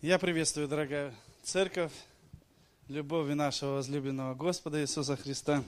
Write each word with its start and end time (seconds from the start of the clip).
Я 0.00 0.20
приветствую, 0.20 0.68
дорогая 0.68 1.12
церковь, 1.42 1.90
любовью 2.86 3.34
нашего 3.34 3.72
возлюбленного 3.72 4.36
Господа 4.36 4.80
Иисуса 4.80 5.16
Христа. 5.16 5.64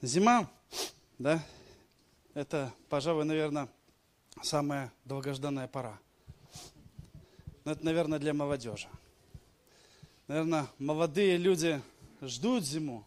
Зима, 0.00 0.48
да, 1.18 1.44
это, 2.34 2.72
пожалуй, 2.88 3.24
наверное, 3.24 3.66
самая 4.40 4.92
долгожданная 5.04 5.66
пора. 5.66 5.98
Но 7.64 7.72
это, 7.72 7.84
наверное, 7.84 8.20
для 8.20 8.32
молодежи. 8.32 8.86
Наверное, 10.28 10.68
молодые 10.78 11.36
люди 11.36 11.82
ждут 12.22 12.62
зиму, 12.62 13.04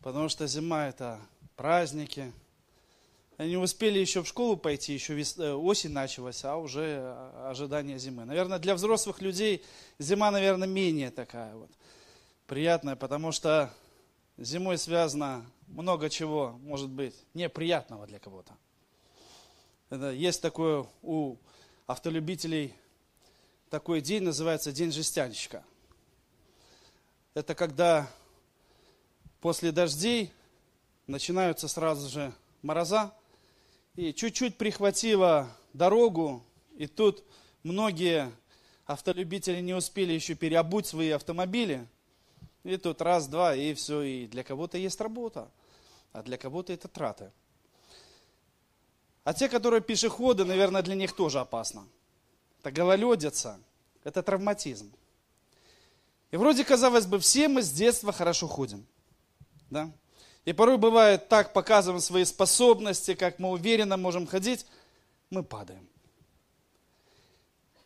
потому 0.00 0.30
что 0.30 0.46
зима– 0.46 0.86
это 0.88 1.20
праздники. 1.54 2.32
Не 3.46 3.56
успели 3.56 3.98
еще 3.98 4.22
в 4.22 4.28
школу 4.28 4.56
пойти, 4.56 4.92
еще. 4.92 5.20
Э, 5.38 5.52
осень 5.52 5.90
началась, 5.90 6.44
а 6.44 6.56
уже 6.56 7.16
ожидание 7.46 7.98
зимы. 7.98 8.24
Наверное, 8.24 8.58
для 8.58 8.74
взрослых 8.74 9.20
людей 9.20 9.64
зима, 9.98 10.30
наверное, 10.30 10.68
менее 10.68 11.10
такая 11.10 11.54
вот 11.54 11.70
приятная, 12.46 12.96
потому 12.96 13.32
что 13.32 13.72
зимой 14.36 14.78
связано 14.78 15.44
много 15.66 16.10
чего, 16.10 16.58
может 16.62 16.90
быть, 16.90 17.14
неприятного 17.34 18.06
для 18.06 18.18
кого-то. 18.18 18.54
Есть 20.12 20.40
такое 20.40 20.86
у 21.02 21.36
автолюбителей 21.86 22.74
такой 23.70 24.00
день, 24.00 24.22
называется 24.22 24.72
День 24.72 24.92
жестянщика. 24.92 25.64
Это 27.34 27.54
когда 27.54 28.10
после 29.40 29.72
дождей 29.72 30.30
начинаются 31.06 31.68
сразу 31.68 32.08
же 32.08 32.32
мороза, 32.60 33.12
и 33.94 34.12
чуть-чуть 34.12 34.56
прихватило 34.56 35.54
дорогу, 35.72 36.42
и 36.76 36.86
тут 36.86 37.24
многие 37.62 38.32
автолюбители 38.86 39.60
не 39.60 39.74
успели 39.74 40.12
еще 40.12 40.34
переобуть 40.34 40.86
свои 40.86 41.10
автомобили, 41.10 41.86
и 42.64 42.76
тут 42.76 43.02
раз, 43.02 43.28
два, 43.28 43.54
и 43.54 43.74
все, 43.74 44.02
и 44.02 44.26
для 44.26 44.44
кого-то 44.44 44.78
есть 44.78 45.00
работа, 45.00 45.50
а 46.12 46.22
для 46.22 46.38
кого-то 46.38 46.72
это 46.72 46.88
траты. 46.88 47.32
А 49.24 49.34
те, 49.34 49.48
которые 49.48 49.80
пешеходы, 49.80 50.44
наверное, 50.44 50.82
для 50.82 50.94
них 50.94 51.14
тоже 51.14 51.38
опасно. 51.38 51.86
Это 52.60 52.72
гололедица, 52.72 53.60
это 54.04 54.22
травматизм. 54.22 54.92
И 56.30 56.36
вроде, 56.36 56.64
казалось 56.64 57.06
бы, 57.06 57.18
все 57.18 57.46
мы 57.46 57.62
с 57.62 57.70
детства 57.70 58.12
хорошо 58.12 58.48
ходим. 58.48 58.86
Да? 59.70 59.92
И 60.44 60.52
порой 60.52 60.76
бывает 60.76 61.28
так, 61.28 61.52
показываем 61.52 62.00
свои 62.00 62.24
способности, 62.24 63.14
как 63.14 63.38
мы 63.38 63.50
уверенно 63.50 63.96
можем 63.96 64.26
ходить, 64.26 64.66
мы 65.30 65.44
падаем. 65.44 65.86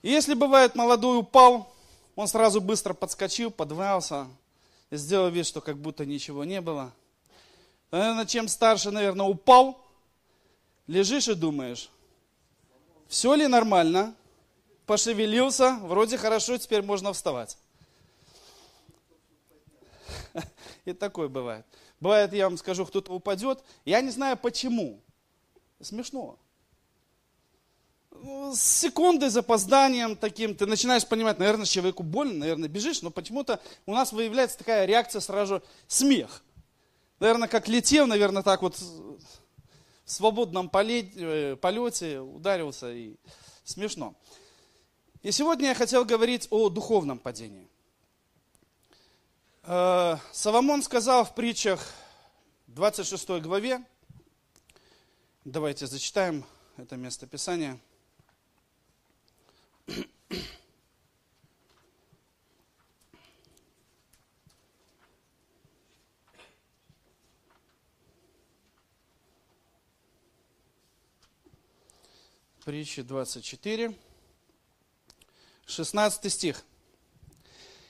И 0.03 0.11
если 0.11 0.35
бывает 0.35 0.75
молодой 0.75 1.19
упал, 1.19 1.73
он 2.15 2.29
сразу 2.29 2.61
быстро 2.61 2.95
подскочил, 2.95 3.51
подвался, 3.51 4.27
сделал 4.91 5.29
вид, 5.29 5.47
что 5.47 5.61
как 5.61 5.77
будто 5.77 6.07
ничего 6.07 6.45
не 6.45 6.61
было. 6.61 6.93
Наверное, 7.91 8.25
чем 8.25 8.49
старше, 8.49 8.91
наверное, 8.91 9.27
упал, 9.27 9.79
лежишь 10.87 11.29
и 11.29 11.35
думаешь, 11.35 11.91
все 13.07 13.35
ли 13.35 13.47
нормально, 13.47 14.15
пошевелился, 14.87 15.79
вроде 15.83 16.17
хорошо, 16.17 16.57
теперь 16.57 16.83
можно 16.83 17.13
вставать. 17.13 17.59
И 20.87 20.93
такое 20.93 21.29
бывает. 21.29 21.67
Бывает, 22.01 22.33
я 22.33 22.49
вам 22.49 22.57
скажу, 22.57 22.87
кто-то 22.87 23.13
упадет, 23.13 23.63
я 23.85 24.01
не 24.01 24.11
знаю 24.11 24.37
почему. 24.37 25.03
Смешно. 25.81 26.39
Ну, 28.13 28.55
с 28.55 28.61
секундой 28.61 29.29
запозданием 29.29 30.17
таким 30.17 30.55
ты 30.55 30.65
начинаешь 30.65 31.07
понимать, 31.07 31.39
наверное, 31.39 31.67
человеку 31.67 32.03
больно, 32.03 32.35
наверное, 32.35 32.69
бежишь, 32.69 33.03
но 33.03 33.11
почему-то 33.11 33.61
у 33.85 33.93
нас 33.93 34.13
выявляется 34.13 34.59
такая 34.59 34.87
реакция 34.87 35.21
сразу 35.21 35.63
смех. 35.89 36.43
Наверное, 37.19 37.49
как 37.49 37.67
летел, 37.67 38.07
наверное, 38.07 38.43
так 38.43 38.63
вот 38.63 38.79
в 38.79 39.21
свободном 40.05 40.71
э, 40.73 41.57
полете 41.57 42.21
ударился 42.21 42.93
и 42.93 43.17
смешно. 43.65 44.15
И 45.23 45.33
сегодня 45.33 45.71
я 45.71 45.75
хотел 45.75 46.05
говорить 46.05 46.47
о 46.51 46.69
духовном 46.69 47.19
падении. 47.19 47.69
Э, 49.69 50.19
Соломон 50.33 50.81
сказал 50.81 51.25
в 51.25 51.35
притчах 51.35 51.85
26 52.69 53.43
главе, 53.43 53.85
давайте 55.45 55.89
зачитаем 55.89 56.45
это 56.77 56.95
место 56.97 57.27
Писания. 57.27 57.81
Притчи 72.65 73.03
24, 73.03 73.99
16 75.67 76.33
стих. 76.33 76.65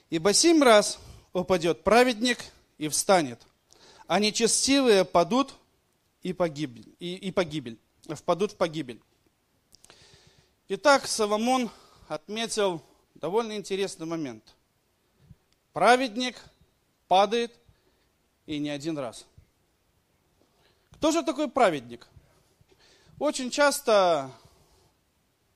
«Ибо 0.09 0.33
семь 0.33 0.63
раз 0.63 0.99
упадет 1.41 1.85
праведник 1.85 2.39
и 2.79 2.89
встанет, 2.89 3.47
а 4.07 4.19
нечестивые 4.19 5.05
падут 5.05 5.55
и 6.23 6.33
погибель, 6.33 6.95
и, 6.99 7.15
и 7.17 7.31
погибель, 7.31 7.79
впадут 8.09 8.53
в 8.53 8.57
погибель. 8.57 9.03
Итак, 10.69 11.07
Соломон 11.07 11.71
отметил 12.09 12.83
довольно 13.15 13.57
интересный 13.57 14.07
момент. 14.07 14.55
Праведник 15.73 16.43
падает 17.07 17.53
и 18.47 18.59
не 18.59 18.71
один 18.71 18.97
раз. 18.97 19.27
Кто 20.93 21.13
же 21.13 21.23
такой 21.23 21.51
праведник? 21.51 22.09
Очень 23.19 23.51
часто 23.51 24.31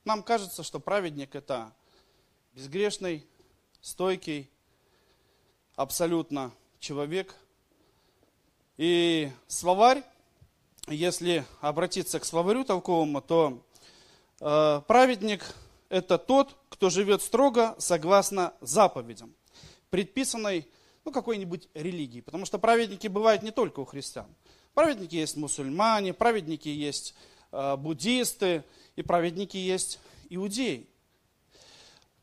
нам 0.05 0.21
кажется, 0.21 0.61
что 0.61 0.79
праведник 0.79 1.33
это 1.35 1.73
безгрешный, 2.53 3.25
стойкий, 3.81 4.49
абсолютно 5.75 6.51
человек. 6.79 7.35
И 8.77 9.31
словарь, 9.47 10.03
если 10.87 11.45
обратиться 11.61 12.19
к 12.19 12.25
словарю 12.25 12.63
толковому, 12.63 13.21
то 13.21 13.61
э, 14.39 14.81
праведник– 14.87 15.55
это 15.89 16.17
тот, 16.17 16.55
кто 16.69 16.89
живет 16.89 17.21
строго 17.21 17.75
согласно 17.77 18.53
заповедям, 18.61 19.33
предписанной 19.89 20.67
ну, 21.05 21.11
какой-нибудь 21.11 21.67
религии. 21.73 22.21
Потому 22.21 22.45
что 22.45 22.57
праведники 22.57 23.07
бывают 23.07 23.43
не 23.43 23.51
только 23.51 23.81
у 23.81 23.85
христиан. 23.85 24.27
Праведники 24.73 25.15
есть 25.15 25.35
мусульмане, 25.35 26.13
праведники 26.13 26.69
есть 26.69 27.13
э, 27.51 27.75
буддисты, 27.75 28.63
и 28.95 29.01
праведники 29.01 29.57
есть 29.57 29.99
иудеи. 30.29 30.87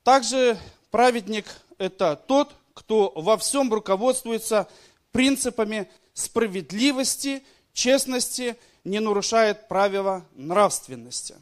Также 0.02 0.58
праведник– 0.90 1.44
это 1.78 2.16
тот, 2.16 2.54
кто 2.78 3.12
во 3.16 3.36
всем 3.36 3.72
руководствуется 3.72 4.68
принципами 5.10 5.90
справедливости, 6.14 7.42
честности, 7.72 8.56
не 8.84 9.00
нарушает 9.00 9.66
правила 9.66 10.24
нравственности. 10.36 11.34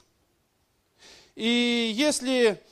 И 1.34 1.92
если 1.94 2.62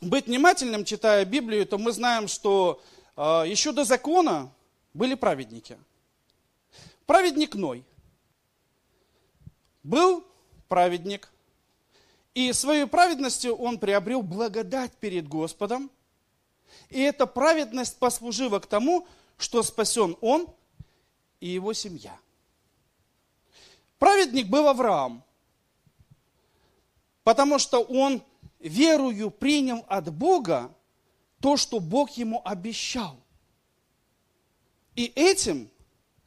быть 0.00 0.28
внимательным, 0.28 0.84
читая 0.84 1.24
Библию, 1.24 1.66
то 1.66 1.78
мы 1.78 1.90
знаем, 1.90 2.28
что 2.28 2.80
э, 3.16 3.42
еще 3.48 3.72
до 3.72 3.82
закона 3.82 4.52
были 4.94 5.14
праведники. 5.14 5.76
Праведник 7.06 7.56
Ной. 7.56 7.82
Был 9.82 10.24
праведник. 10.68 11.32
И 12.34 12.52
своей 12.52 12.86
праведностью 12.86 13.56
он 13.56 13.80
приобрел 13.80 14.22
благодать 14.22 14.92
перед 14.92 15.26
Господом. 15.26 15.90
И 16.90 17.00
эта 17.00 17.26
праведность 17.26 17.98
послужила 17.98 18.58
к 18.58 18.66
тому, 18.66 19.06
что 19.38 19.62
спасен 19.62 20.16
он 20.20 20.48
и 21.40 21.48
его 21.48 21.72
семья. 21.72 22.16
Праведник 23.98 24.48
был 24.48 24.68
Авраам, 24.68 25.24
потому 27.24 27.58
что 27.58 27.80
он 27.80 28.22
верою 28.58 29.30
принял 29.30 29.84
от 29.88 30.12
Бога 30.12 30.74
то, 31.40 31.56
что 31.56 31.80
Бог 31.80 32.10
ему 32.12 32.40
обещал. 32.44 33.16
И 34.94 35.12
этим 35.14 35.70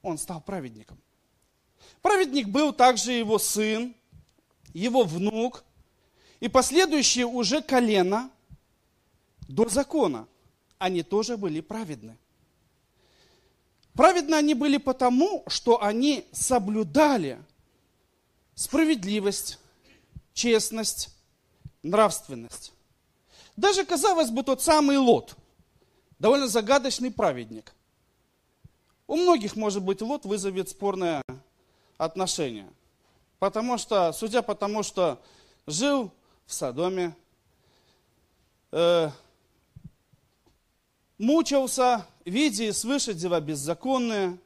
он 0.02 0.18
стал 0.18 0.42
праведником. 0.42 1.00
Праведник 2.02 2.48
был 2.48 2.72
также 2.72 3.12
его 3.14 3.40
сын, 3.40 3.96
его 4.74 5.04
внук 5.04 5.64
и 6.40 6.48
последующие 6.48 7.26
уже 7.26 7.62
колено 7.62 8.32
до 9.50 9.68
закона– 9.68 10.25
они 10.80 11.04
тоже 11.04 11.38
были 11.38 11.60
праведны. 11.60 12.18
Праведны 13.94 14.36
они 14.36 14.54
были 14.54 14.78
потому, 14.78 15.44
что 15.48 15.84
они 15.84 16.25
соблюдали 16.31 17.44
справедливость, 18.56 19.60
честность, 20.34 21.10
нравственность. 21.84 22.72
Даже, 23.57 23.86
казалось 23.86 24.30
бы, 24.30 24.44
тот 24.44 24.62
самый 24.62 24.98
Лот, 24.98 25.36
довольно 26.18 26.48
загадочный 26.48 27.12
праведник. 27.12 27.74
У 29.06 29.18
многих, 29.18 29.57
может 29.57 29.84
быть, 29.84 30.02
Лот 30.02 30.24
вызовет 30.24 30.69
спорное 30.69 31.22
отношение. 31.98 32.69
Потому 33.38 33.78
что, 33.78 34.13
судя 34.13 34.42
по 34.44 34.56
тому, 34.56 34.81
что 34.81 35.22
жил 35.68 36.12
в 36.45 36.54
Содоме, 36.54 37.13
э, 38.72 39.10
мучился, 41.19 42.07
видя 42.25 42.63
и 42.63 42.71
слыша 42.71 43.13
дела 43.13 43.39
беззаконные. 43.39 44.39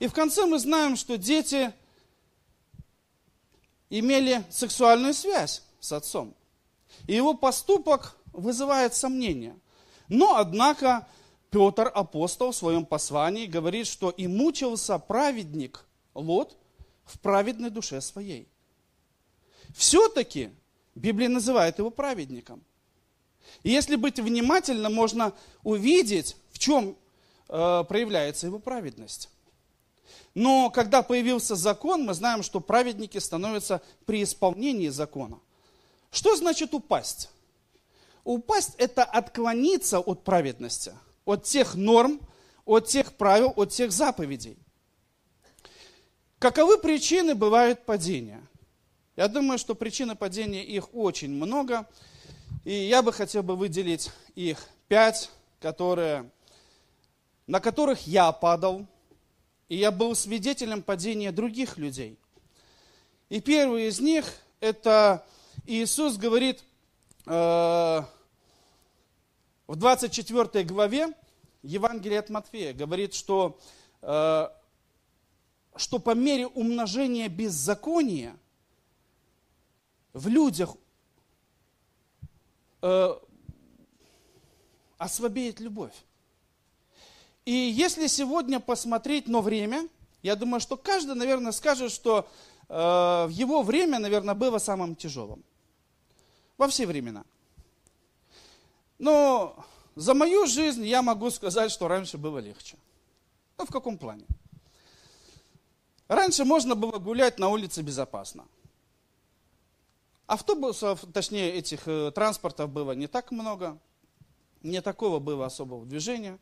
И 0.00 0.08
в 0.08 0.12
конце 0.12 0.46
мы 0.46 0.58
знаем, 0.58 0.96
что 0.96 1.16
дети 1.16 1.72
имели 3.90 4.42
сексуальную 4.50 5.14
связь 5.14 5.62
с 5.78 5.92
отцом. 5.92 6.34
И 7.06 7.14
его 7.14 7.34
поступок 7.34 8.16
вызывает 8.32 8.94
сомнения. 8.94 9.56
Но, 10.08 10.36
однако, 10.36 11.06
Петр, 11.50 11.90
апостол, 11.94 12.50
в 12.50 12.56
своем 12.56 12.84
послании 12.84 13.46
говорит, 13.46 13.86
что 13.86 14.10
и 14.10 14.26
мучился 14.26 14.98
праведник 14.98 15.86
Лот 16.14 16.56
в 17.04 17.20
праведной 17.20 17.70
душе 17.70 18.00
своей. 18.00 18.48
Все-таки 19.74 20.50
Библия 20.94 21.28
называет 21.28 21.78
его 21.78 21.90
праведником. 21.90 22.64
И 23.62 23.70
если 23.70 23.96
быть 23.96 24.18
внимательным, 24.18 24.94
можно 24.94 25.32
увидеть, 25.62 26.36
в 26.52 26.58
чем 26.58 26.96
э, 27.48 27.84
проявляется 27.88 28.46
его 28.46 28.58
праведность. 28.58 29.28
Но 30.34 30.70
когда 30.70 31.02
появился 31.02 31.56
закон, 31.56 32.04
мы 32.04 32.14
знаем, 32.14 32.42
что 32.42 32.60
праведники 32.60 33.18
становятся 33.18 33.82
при 34.06 34.22
исполнении 34.22 34.88
закона. 34.88 35.38
Что 36.10 36.36
значит 36.36 36.74
упасть? 36.74 37.30
Упасть– 38.24 38.74
это 38.78 39.04
отклониться 39.04 39.98
от 39.98 40.24
праведности, 40.24 40.92
от 41.24 41.44
тех 41.44 41.74
норм, 41.74 42.20
от 42.64 42.86
тех 42.86 43.14
правил, 43.14 43.52
от 43.56 43.70
тех 43.70 43.90
заповедей. 43.90 44.56
Каковы 46.38 46.78
причины 46.78 47.34
бывают 47.34 47.84
падения? 47.84 48.40
Я 49.16 49.28
думаю, 49.28 49.58
что 49.58 49.74
причины 49.74 50.14
падения 50.14 50.64
их 50.64 50.94
очень 50.94 51.30
много. 51.30 51.86
И 52.64 52.74
я 52.74 53.02
бы 53.02 53.12
хотел 53.12 53.42
бы 53.42 53.56
выделить 53.56 54.10
их 54.34 54.68
пять, 54.86 55.30
которые, 55.60 56.30
на 57.46 57.58
которых 57.58 58.06
я 58.06 58.30
падал, 58.32 58.86
и 59.68 59.76
я 59.76 59.90
был 59.90 60.14
свидетелем 60.14 60.82
падения 60.82 61.32
других 61.32 61.78
людей. 61.78 62.18
И 63.30 63.40
первый 63.40 63.86
из 63.86 64.00
них, 64.00 64.26
это 64.60 65.24
Иисус 65.64 66.18
говорит 66.18 66.62
э, 67.26 68.02
в 69.66 69.76
24 69.76 70.64
главе 70.64 71.14
Евангелия 71.62 72.18
от 72.18 72.28
Матфея, 72.28 72.74
говорит, 72.74 73.14
что, 73.14 73.58
э, 74.02 74.48
что 75.76 75.98
по 75.98 76.14
мере 76.14 76.46
умножения 76.46 77.28
беззакония 77.28 78.36
в 80.12 80.28
людях 80.28 80.76
э, 82.82 83.14
ослабеет 84.98 85.60
любовь. 85.60 85.94
И 87.44 87.52
если 87.52 88.06
сегодня 88.06 88.60
посмотреть 88.60 89.28
на 89.28 89.40
время, 89.40 89.88
я 90.22 90.36
думаю, 90.36 90.60
что 90.60 90.76
каждый, 90.76 91.14
наверное, 91.14 91.52
скажет, 91.52 91.90
что 91.90 92.28
э, 92.68 92.74
в 92.74 93.30
его 93.30 93.62
время, 93.62 93.98
наверное, 93.98 94.34
было 94.34 94.58
самым 94.58 94.94
тяжелым. 94.94 95.42
Во 96.58 96.68
все 96.68 96.86
времена. 96.86 97.24
Но 98.98 99.56
за 99.96 100.14
мою 100.14 100.46
жизнь 100.46 100.84
я 100.84 101.00
могу 101.02 101.30
сказать, 101.30 101.70
что 101.70 101.88
раньше 101.88 102.18
было 102.18 102.38
легче. 102.38 102.76
Ну, 103.58 103.64
в 103.64 103.70
каком 103.70 103.96
плане? 103.96 104.26
Раньше 106.06 106.44
можно 106.44 106.74
было 106.74 106.98
гулять 106.98 107.38
на 107.38 107.48
улице 107.48 107.82
безопасно. 107.82 108.44
Автобусов, 110.30 111.04
точнее 111.12 111.54
этих 111.54 111.88
э, 111.88 112.12
транспортов 112.12 112.70
было 112.70 112.92
не 112.92 113.08
так 113.08 113.32
много, 113.32 113.76
не 114.62 114.80
такого 114.80 115.18
было 115.18 115.46
особого 115.46 115.84
движения. 115.84 116.38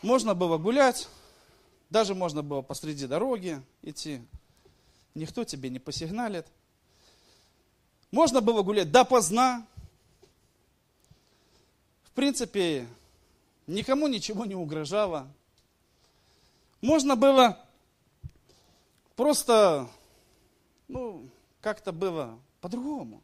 Можно 0.00 0.36
было 0.36 0.56
гулять, 0.56 1.08
даже 1.90 2.14
можно 2.14 2.44
было 2.44 2.62
посреди 2.62 3.08
дороги 3.08 3.60
идти, 3.82 4.22
никто 5.16 5.42
тебе 5.42 5.70
не 5.70 5.80
посигналит. 5.80 6.46
Можно 8.12 8.40
было 8.40 8.62
гулять 8.62 8.92
допоздна. 8.92 9.66
В 12.04 12.12
принципе, 12.12 12.86
никому 13.66 14.06
ничего 14.06 14.44
не 14.44 14.54
угрожало. 14.54 15.26
Можно 16.80 17.16
было 17.16 17.58
просто, 19.16 19.88
ну, 20.86 21.28
как-то 21.64 21.92
было 21.92 22.38
по-другому. 22.60 23.22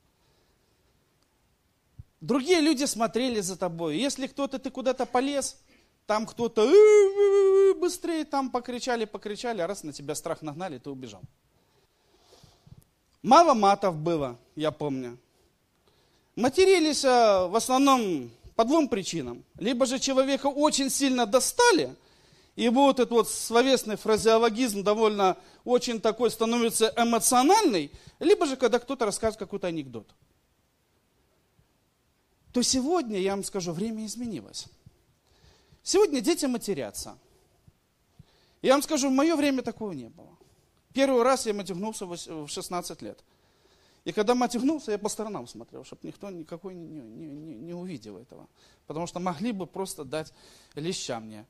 Другие 2.22 2.60
люди 2.60 2.86
смотрели 2.86 3.40
за 3.40 3.54
тобой. 3.54 3.98
Если 3.98 4.26
кто-то, 4.26 4.58
ты 4.58 4.70
куда-то 4.70 5.04
полез, 5.04 5.60
там 6.06 6.26
кто-то 6.26 6.66
быстрее 7.78 8.24
там 8.24 8.50
покричали, 8.50 9.04
покричали, 9.04 9.60
а 9.60 9.66
раз 9.66 9.82
на 9.82 9.92
тебя 9.92 10.14
страх 10.14 10.40
нагнали, 10.40 10.78
ты 10.78 10.88
убежал. 10.88 11.20
Мало 13.22 13.52
матов 13.52 13.96
было, 13.96 14.38
я 14.56 14.70
помню. 14.70 15.18
Матерились 16.34 17.04
в 17.04 17.54
основном 17.54 18.30
по 18.56 18.64
двум 18.64 18.88
причинам. 18.88 19.44
Либо 19.58 19.84
же 19.84 19.98
человека 19.98 20.46
очень 20.46 20.88
сильно 20.88 21.26
достали– 21.26 21.94
и 22.56 22.68
вот 22.68 22.98
этот 22.98 23.12
вот 23.12 23.28
словесный 23.28 23.96
фразеологизм 23.96 24.82
довольно 24.82 25.36
очень 25.64 26.00
такой 26.00 26.30
становится 26.30 26.92
эмоциональный, 26.96 27.92
либо 28.18 28.46
же 28.46 28.56
когда 28.56 28.78
кто-то 28.78 29.04
рассказывает 29.06 29.38
какой-то 29.38 29.68
анекдот. 29.68 30.08
То 32.52 32.62
сегодня, 32.62 33.18
я 33.18 33.32
вам 33.32 33.44
скажу, 33.44 33.72
время 33.72 34.04
изменилось. 34.04 34.66
Сегодня 35.82 36.20
дети 36.20 36.46
матерятся. 36.46 37.16
Я 38.60 38.72
вам 38.72 38.82
скажу, 38.82 39.08
в 39.08 39.12
мое 39.12 39.36
время 39.36 39.62
такого 39.62 39.92
не 39.92 40.08
было. 40.08 40.36
Первый 40.92 41.22
раз 41.22 41.46
я 41.46 41.54
матюгнулся 41.54 42.04
в 42.04 42.48
16 42.48 43.02
лет. 43.02 43.22
И 44.04 44.12
когда 44.12 44.34
матюгнулся, 44.34 44.90
я 44.92 44.98
по 44.98 45.08
сторонам 45.08 45.46
смотрел, 45.46 45.84
чтобы 45.84 46.08
никто 46.08 46.30
никакой 46.30 46.74
не, 46.74 47.00
не, 47.00 47.26
не, 47.26 47.54
не 47.54 47.74
увидел 47.74 48.18
этого. 48.18 48.48
Потому 48.86 49.06
что 49.06 49.20
могли 49.20 49.52
бы 49.52 49.66
просто 49.66 50.04
дать 50.04 50.32
леща 50.74 51.20
мне 51.20 51.46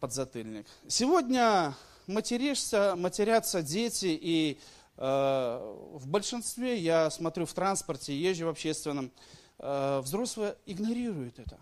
подзатыльник. 0.00 0.66
Сегодня 0.88 1.74
материшься, 2.06 2.94
матерятся 2.96 3.62
дети, 3.62 4.18
и 4.20 4.58
э, 4.96 5.76
в 5.94 6.06
большинстве, 6.06 6.78
я 6.78 7.10
смотрю 7.10 7.46
в 7.46 7.52
транспорте, 7.52 8.16
езжу 8.16 8.46
в 8.46 8.50
общественном, 8.50 9.10
э, 9.58 10.00
взрослые 10.00 10.56
игнорируют 10.66 11.38
это. 11.38 11.58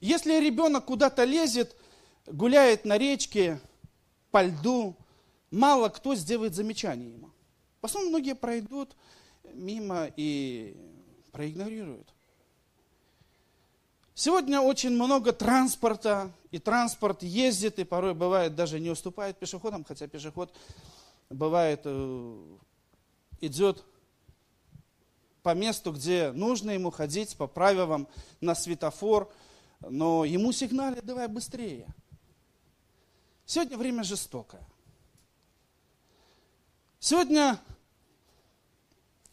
Если 0.00 0.38
ребенок 0.40 0.84
куда-то 0.84 1.24
лезет, 1.24 1.76
гуляет 2.26 2.84
на 2.84 2.98
речке, 2.98 3.60
по 4.30 4.42
льду, 4.42 4.96
мало 5.50 5.88
кто 5.88 6.14
сделает 6.14 6.54
замечание 6.54 7.12
ему. 7.12 7.30
В 7.80 7.86
основном 7.86 8.10
многие 8.10 8.34
пройдут 8.34 8.94
мимо 9.54 10.10
и 10.16 10.76
проигнорируют. 11.32 12.12
Сегодня 14.20 14.60
очень 14.60 14.90
много 14.90 15.32
транспорта, 15.32 16.32
и 16.50 16.58
транспорт 16.58 17.22
ездит, 17.22 17.78
и 17.78 17.84
порой 17.84 18.14
бывает 18.14 18.56
даже 18.56 18.80
не 18.80 18.90
уступает 18.90 19.38
пешеходам, 19.38 19.84
хотя 19.84 20.08
пешеход 20.08 20.52
бывает 21.30 21.82
э, 21.84 22.56
идет 23.40 23.84
по 25.44 25.54
месту, 25.54 25.92
где 25.92 26.32
нужно 26.32 26.72
ему 26.72 26.90
ходить 26.90 27.36
по 27.36 27.46
правилам 27.46 28.08
на 28.40 28.56
светофор, 28.56 29.32
но 29.88 30.24
ему 30.24 30.50
сигналят, 30.50 31.06
давай 31.06 31.28
быстрее. 31.28 31.86
Сегодня 33.46 33.78
время 33.78 34.02
жестокое. 34.02 34.66
Сегодня, 36.98 37.56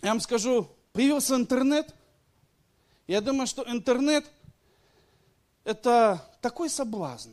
я 0.04 0.10
вам 0.10 0.20
скажу, 0.20 0.70
появился 0.94 1.34
интернет. 1.34 1.92
Я 3.08 3.20
думаю, 3.20 3.48
что 3.48 3.68
интернет– 3.68 4.30
это 5.66 6.26
такой 6.42 6.70
соблазн. 6.70 7.32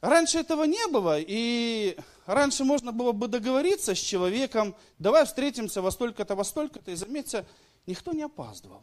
Раньше 0.00 0.38
этого 0.38 0.64
не 0.64 0.86
было, 0.88 1.18
и 1.18 1.98
раньше 2.26 2.64
можно 2.64 2.92
было 2.92 3.12
бы 3.12 3.28
договориться 3.28 3.94
с 3.94 3.98
человеком, 3.98 4.74
давай 4.98 5.26
встретимся 5.26 5.82
во 5.82 5.90
столько-то, 5.90 6.34
во 6.34 6.44
столько-то, 6.44 6.90
и 6.90 6.94
заметьте, 6.94 7.44
никто 7.86 8.12
не 8.12 8.22
опаздывал. 8.22 8.82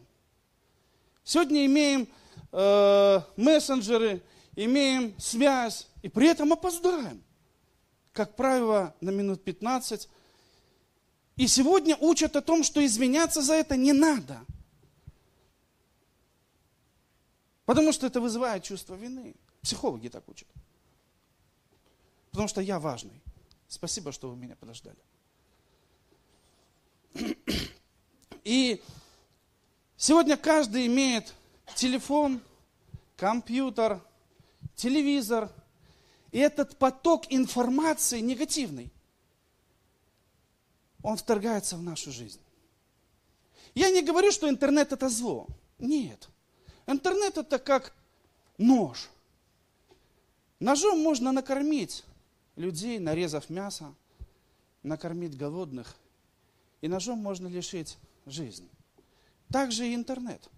Сегодня 1.24 1.66
имеем 1.66 2.08
э, 2.52 3.20
мессенджеры, 3.38 4.22
имеем 4.56 5.18
связь, 5.20 5.88
и 6.02 6.10
при 6.10 6.28
этом 6.28 6.52
опоздаем. 6.52 7.24
Как 8.12 8.36
правило, 8.36 8.94
на 9.00 9.10
минут 9.12 9.44
15. 9.44 10.10
И 11.38 11.48
сегодня 11.48 11.96
учат 12.00 12.36
о 12.36 12.42
том, 12.42 12.64
что 12.64 12.86
извиняться 12.86 13.42
за 13.42 13.54
это 13.54 13.78
не 13.78 13.94
надо. 13.94 14.42
Потому 17.66 17.94
что 17.94 18.08
это 18.08 18.20
вызывает 18.20 18.64
чувство 18.64 18.96
вины. 18.96 19.36
Психологи 19.62 20.10
так 20.10 20.28
учат. 20.28 20.48
Потому 22.32 22.48
что 22.48 22.62
я 22.62 22.80
важный. 22.80 23.22
Спасибо, 23.68 24.12
что 24.12 24.30
вы 24.30 24.36
меня 24.36 24.56
подождали. 24.56 24.98
И 28.44 28.82
сегодня 29.96 30.36
каждый 30.36 30.88
имеет 30.88 31.34
телефон, 31.76 32.42
компьютер, 33.16 34.02
телевизор. 34.76 35.50
И 36.32 36.40
этот 36.40 36.78
поток 36.78 37.26
информации 37.30 38.20
негативный, 38.20 38.92
он 41.04 41.16
вторгается 41.16 41.78
в 41.78 41.84
нашу 41.84 42.12
жизнь. 42.12 42.40
Я 43.76 43.90
не 43.92 44.02
говорю, 44.02 44.32
что 44.32 44.50
интернет 44.50 44.92
это 44.92 45.10
зло. 45.10 45.48
Нет. 45.80 46.30
Интернет 46.86 47.38
это 47.38 47.60
как 47.60 47.94
нож. 48.58 49.10
Ножом 50.60 51.02
можно 51.02 51.32
накормить 51.32 52.04
людей, 52.56 53.00
нарезав 53.00 53.50
мясо, 53.50 53.94
накормить 54.82 55.38
голодных. 55.38 55.96
И 56.82 56.88
ножом 56.88 57.20
можно 57.20 57.48
лишить 57.48 57.98
жизнь. 58.26 58.70
Также 59.52 59.88
и 59.88 59.96
интернет. 59.96 60.50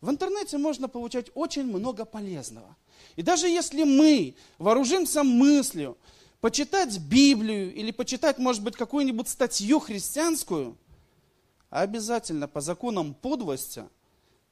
В 0.00 0.10
интернете 0.10 0.58
можно 0.58 0.88
получать 0.88 1.30
очень 1.34 1.64
много 1.64 2.04
полезного. 2.04 2.76
И 3.16 3.22
даже 3.22 3.48
если 3.48 3.84
мы 3.84 4.36
вооружимся 4.58 5.22
мыслью, 5.22 5.96
почитать 6.40 6.98
Библию 6.98 7.74
или 7.74 7.90
почитать, 7.90 8.38
может 8.38 8.62
быть, 8.62 8.76
какую-нибудь 8.76 9.28
статью 9.28 9.80
христианскую, 9.80 10.76
обязательно 11.70 12.46
по 12.48 12.60
законам 12.60 13.14
подлости 13.14 13.84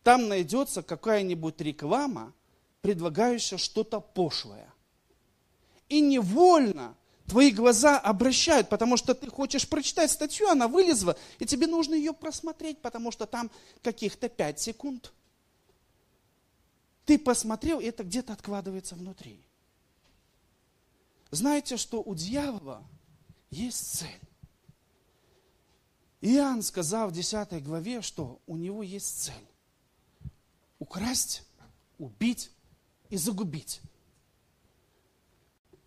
там 0.06 0.28
найдется 0.28 0.84
какая-нибудь 0.84 1.60
реклама, 1.60 2.32
предлагающая 2.80 3.58
что-то 3.58 3.98
пошлое. 3.98 4.72
И 5.88 6.00
невольно 6.00 6.94
твои 7.26 7.50
глаза 7.50 7.98
обращают, 7.98 8.68
потому 8.68 8.96
что 8.96 9.16
ты 9.16 9.28
хочешь 9.28 9.68
прочитать 9.68 10.12
статью, 10.12 10.48
она 10.48 10.68
вылезла, 10.68 11.18
и 11.40 11.44
тебе 11.44 11.66
нужно 11.66 11.96
ее 11.96 12.12
просмотреть, 12.12 12.80
потому 12.82 13.10
что 13.10 13.26
там 13.26 13.50
каких-то 13.82 14.28
5 14.28 14.60
секунд. 14.60 15.12
Ты 17.04 17.18
посмотрел, 17.18 17.80
и 17.80 17.86
это 17.86 18.04
где-то 18.04 18.32
откладывается 18.32 18.94
внутри. 18.94 19.44
Знаете, 21.32 21.76
что 21.76 22.00
у 22.00 22.14
дьявола 22.14 22.84
есть 23.50 23.98
цель. 23.98 24.20
Иоанн 26.20 26.62
сказал 26.62 27.08
в 27.08 27.12
10 27.12 27.60
главе, 27.64 28.02
что 28.02 28.40
у 28.46 28.56
него 28.56 28.84
есть 28.84 29.24
цель. 29.24 29.48
Украсть, 30.78 31.42
убить 31.98 32.50
и 33.08 33.16
загубить. 33.16 33.80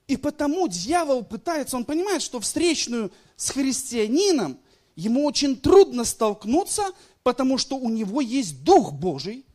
И 0.07 0.17
потому 0.17 0.67
дьявол 0.67 1.23
пытается, 1.23 1.77
он 1.77 1.85
понимает, 1.85 2.23
что 2.23 2.39
встречную 2.39 3.11
с 3.35 3.51
христианином 3.51 4.59
ему 4.95 5.23
очень 5.23 5.55
трудно 5.55 6.03
столкнуться, 6.03 6.83
потому 7.21 7.59
что 7.59 7.77
у 7.77 7.89
него 7.89 8.19
есть 8.19 8.63
Дух 8.63 8.91
Божий. 8.91 9.45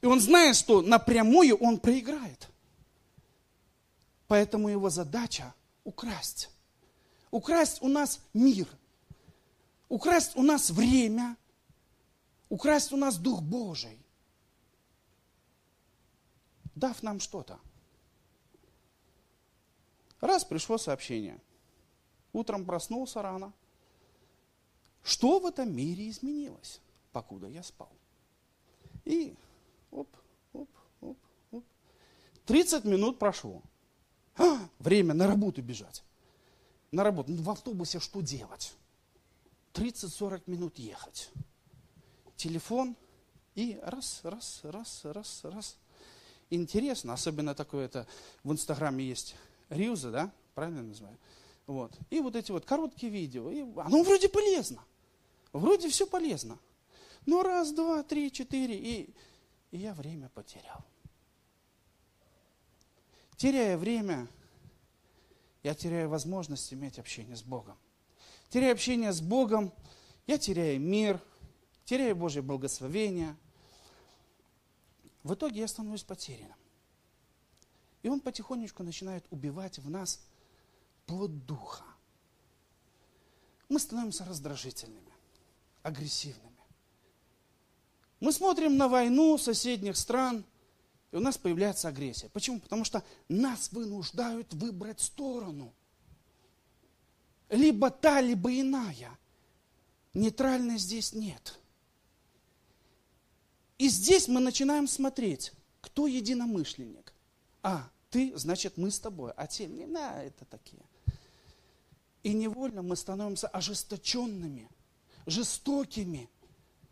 И 0.00 0.06
он 0.06 0.20
знает, 0.20 0.56
что 0.56 0.82
напрямую 0.82 1.56
он 1.56 1.78
проиграет. 1.78 2.48
Поэтому 4.26 4.68
его 4.68 4.90
задача 4.90 5.54
украсть. 5.84 6.50
Украсть 7.30 7.78
у 7.80 7.88
нас 7.88 8.20
мир. 8.34 8.66
Украсть 9.88 10.36
у 10.36 10.42
нас 10.42 10.70
время. 10.70 11.36
Украсть 12.48 12.92
у 12.92 12.96
нас 12.96 13.16
Дух 13.16 13.40
Божий. 13.40 13.97
Дав 16.78 17.02
нам 17.02 17.18
что-то. 17.18 17.58
Раз 20.20 20.44
пришло 20.44 20.78
сообщение. 20.78 21.40
Утром 22.32 22.64
проснулся 22.64 23.20
рано. 23.20 23.52
Что 25.02 25.40
в 25.40 25.46
этом 25.46 25.74
мире 25.74 26.08
изменилось, 26.08 26.80
покуда 27.10 27.48
я 27.48 27.64
спал? 27.64 27.90
И 29.04 29.34
оп, 29.90 30.08
оп, 30.52 30.68
оп, 31.00 31.18
оп. 31.50 31.64
30 32.46 32.84
минут 32.84 33.18
прошло. 33.18 33.60
А, 34.36 34.68
время 34.78 35.14
на 35.14 35.26
работу 35.26 35.62
бежать. 35.62 36.04
На 36.92 37.02
работу. 37.02 37.32
Ну, 37.32 37.42
в 37.42 37.50
автобусе 37.50 37.98
что 37.98 38.20
делать? 38.20 38.76
30-40 39.72 40.42
минут 40.46 40.78
ехать. 40.78 41.30
Телефон 42.36 42.96
и 43.56 43.80
раз, 43.82 44.20
раз, 44.22 44.60
раз, 44.62 45.04
раз, 45.04 45.40
раз. 45.42 45.78
Интересно, 46.50 47.12
особенно 47.12 47.54
такое 47.54 47.84
это 47.86 48.06
в 48.42 48.52
Инстаграме 48.52 49.04
есть 49.04 49.36
рилзы, 49.68 50.10
да, 50.10 50.32
правильно 50.54 50.82
называю? 50.82 51.18
Вот. 51.66 51.92
И 52.08 52.20
вот 52.20 52.34
эти 52.34 52.50
вот 52.50 52.64
короткие 52.64 53.12
видео. 53.12 53.50
И 53.50 53.60
оно 53.76 54.02
вроде 54.02 54.28
полезно. 54.28 54.82
Вроде 55.52 55.90
все 55.90 56.06
полезно. 56.06 56.58
Ну, 57.26 57.42
раз, 57.42 57.72
два, 57.72 58.02
три, 58.02 58.32
четыре. 58.32 58.76
И, 58.76 59.14
и 59.70 59.76
я 59.76 59.92
время 59.92 60.30
потерял. 60.30 60.82
Теряя 63.36 63.76
время, 63.76 64.26
я 65.62 65.74
теряю 65.74 66.08
возможность 66.08 66.72
иметь 66.72 66.98
общение 66.98 67.36
с 67.36 67.42
Богом. 67.42 67.76
Теряя 68.48 68.72
общение 68.72 69.12
с 69.12 69.20
Богом, 69.20 69.70
я 70.26 70.38
теряю 70.38 70.80
мир, 70.80 71.20
теряю 71.84 72.16
Божье 72.16 72.40
благословение. 72.40 73.36
В 75.22 75.34
итоге 75.34 75.60
я 75.60 75.68
становлюсь 75.68 76.02
потерянным. 76.02 76.56
И 78.02 78.08
он 78.08 78.20
потихонечку 78.20 78.82
начинает 78.82 79.26
убивать 79.30 79.78
в 79.78 79.90
нас 79.90 80.20
плод 81.06 81.44
духа. 81.46 81.84
Мы 83.68 83.78
становимся 83.80 84.24
раздражительными, 84.24 85.12
агрессивными. 85.82 86.48
Мы 88.20 88.32
смотрим 88.32 88.76
на 88.76 88.88
войну 88.88 89.36
соседних 89.38 89.96
стран, 89.96 90.44
и 91.10 91.16
у 91.16 91.20
нас 91.20 91.38
появляется 91.38 91.88
агрессия. 91.88 92.28
Почему? 92.30 92.60
Потому 92.60 92.84
что 92.84 93.04
нас 93.28 93.72
вынуждают 93.72 94.52
выбрать 94.54 95.00
сторону. 95.00 95.72
Либо 97.48 97.90
та, 97.90 98.20
либо 98.20 98.52
иная. 98.58 99.18
Нейтральной 100.14 100.78
здесь 100.78 101.12
нет. 101.12 101.58
И 103.78 103.88
здесь 103.88 104.26
мы 104.26 104.40
начинаем 104.40 104.88
смотреть, 104.88 105.52
кто 105.80 106.08
единомышленник. 106.08 107.14
А, 107.62 107.88
ты, 108.10 108.36
значит, 108.36 108.76
мы 108.76 108.90
с 108.90 108.98
тобой. 108.98 109.32
А 109.36 109.46
те, 109.46 109.66
не, 109.66 109.86
на, 109.86 110.22
это 110.22 110.44
такие. 110.44 110.82
И 112.24 112.32
невольно 112.32 112.82
мы 112.82 112.96
становимся 112.96 113.46
ожесточенными, 113.46 114.68
жестокими, 115.26 116.28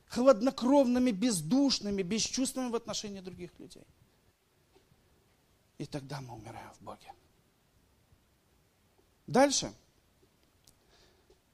хладнокровными, 0.06 1.10
бездушными, 1.10 2.02
бесчувственными 2.02 2.70
в 2.70 2.76
отношении 2.76 3.20
других 3.20 3.50
людей. 3.58 3.84
И 5.78 5.86
тогда 5.86 6.20
мы 6.20 6.34
умираем 6.34 6.72
в 6.74 6.80
Боге. 6.82 7.12
Дальше. 9.26 9.72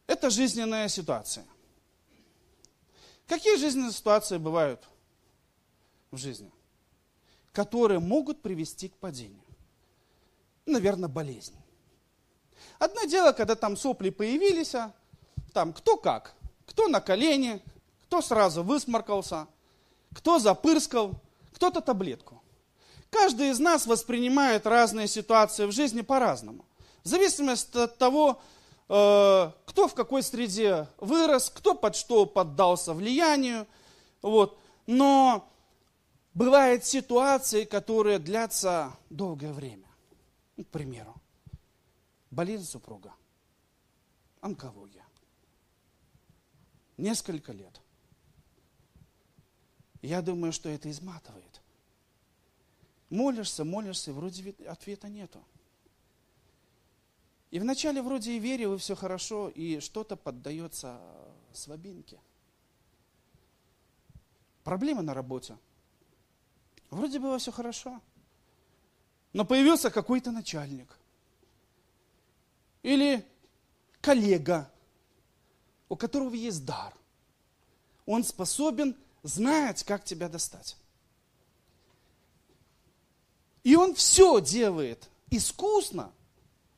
Это 0.06 0.28
жизненная 0.28 0.88
ситуация. 0.88 1.46
Какие 3.26 3.56
жизненные 3.56 3.92
ситуации 3.92 4.36
бывают 4.36 4.86
в 6.12 6.16
жизни? 6.16 6.52
которые 7.52 8.00
могут 8.00 8.40
привести 8.40 8.88
к 8.88 8.96
падению. 8.96 9.44
Наверное, 10.66 11.08
болезнь. 11.08 11.54
Одно 12.78 13.04
дело, 13.04 13.32
когда 13.32 13.54
там 13.54 13.76
сопли 13.76 14.10
появились, 14.10 14.74
а 14.74 14.92
там 15.52 15.72
кто 15.72 15.96
как, 15.96 16.34
кто 16.66 16.88
на 16.88 17.00
колени, 17.00 17.62
кто 18.04 18.22
сразу 18.22 18.62
высморкался, 18.62 19.46
кто 20.14 20.38
запырскал, 20.38 21.14
кто-то 21.52 21.80
таблетку. 21.80 22.42
Каждый 23.10 23.50
из 23.50 23.58
нас 23.58 23.86
воспринимает 23.86 24.66
разные 24.66 25.06
ситуации 25.06 25.66
в 25.66 25.72
жизни 25.72 26.00
по-разному. 26.00 26.64
В 27.04 27.08
зависимости 27.08 27.76
от 27.76 27.98
того, 27.98 28.40
э, 28.88 29.50
кто 29.66 29.88
в 29.88 29.94
какой 29.94 30.22
среде 30.22 30.86
вырос, 30.98 31.50
кто 31.50 31.74
под 31.74 31.94
что 31.96 32.24
поддался 32.24 32.94
влиянию. 32.94 33.66
Вот. 34.22 34.58
Но 34.86 35.51
Бывают 36.34 36.84
ситуации, 36.84 37.64
которые 37.64 38.18
длятся 38.18 38.96
долгое 39.10 39.52
время. 39.52 39.86
Ну, 40.56 40.64
к 40.64 40.68
примеру, 40.68 41.14
болезнь 42.30 42.64
супруга, 42.64 43.12
онкология. 44.40 45.04
Несколько 46.96 47.52
лет. 47.52 47.80
Я 50.00 50.22
думаю, 50.22 50.52
что 50.52 50.68
это 50.68 50.90
изматывает. 50.90 51.60
Молишься, 53.10 53.64
молишься, 53.64 54.12
вроде 54.12 54.54
ответа 54.66 55.08
нету. 55.08 55.44
И 57.50 57.58
вначале 57.60 58.00
вроде 58.00 58.32
и 58.32 58.38
верил, 58.38 58.74
и 58.74 58.78
все 58.78 58.94
хорошо, 58.94 59.50
и 59.50 59.80
что-то 59.80 60.16
поддается 60.16 60.98
слабинке. 61.52 62.18
Проблемы 64.64 65.02
на 65.02 65.12
работе. 65.12 65.58
Вроде 66.92 67.18
было 67.18 67.38
все 67.38 67.50
хорошо. 67.50 68.02
Но 69.32 69.46
появился 69.46 69.90
какой-то 69.90 70.30
начальник. 70.30 70.98
Или 72.82 73.26
коллега, 74.02 74.70
у 75.88 75.96
которого 75.96 76.34
есть 76.34 76.66
дар. 76.66 76.94
Он 78.04 78.22
способен 78.22 78.94
знать, 79.22 79.82
как 79.84 80.04
тебя 80.04 80.28
достать. 80.28 80.76
И 83.62 83.74
он 83.74 83.94
все 83.94 84.38
делает 84.40 85.08
искусно 85.30 86.12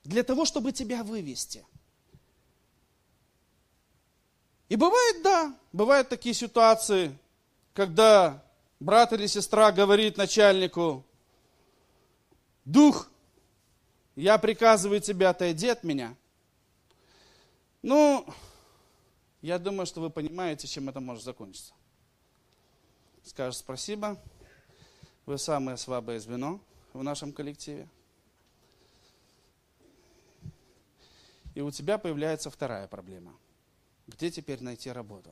для 0.04 0.22
того, 0.22 0.44
чтобы 0.44 0.70
тебя 0.70 1.02
вывести. 1.02 1.66
И 4.68 4.76
бывает, 4.76 5.24
да, 5.24 5.58
бывают 5.72 6.08
такие 6.08 6.36
ситуации, 6.36 7.18
когда 7.72 8.43
брат 8.80 9.12
или 9.12 9.26
сестра 9.26 9.72
говорит 9.72 10.16
начальнику, 10.16 11.04
дух, 12.64 13.08
я 14.16 14.38
приказываю 14.38 15.00
тебе 15.00 15.26
отойди 15.26 15.68
от 15.68 15.84
меня. 15.84 16.16
Ну, 17.82 18.26
я 19.42 19.58
думаю, 19.58 19.86
что 19.86 20.00
вы 20.00 20.10
понимаете, 20.10 20.66
чем 20.66 20.88
это 20.88 21.00
может 21.00 21.24
закончиться. 21.24 21.74
Скажешь 23.22 23.58
спасибо, 23.58 24.20
вы 25.26 25.38
самое 25.38 25.76
слабое 25.76 26.18
звено 26.18 26.60
в 26.92 27.02
нашем 27.02 27.32
коллективе. 27.32 27.88
И 31.54 31.60
у 31.60 31.70
тебя 31.70 31.98
появляется 31.98 32.50
вторая 32.50 32.88
проблема. 32.88 33.32
Где 34.06 34.30
теперь 34.30 34.62
найти 34.62 34.90
работу? 34.90 35.30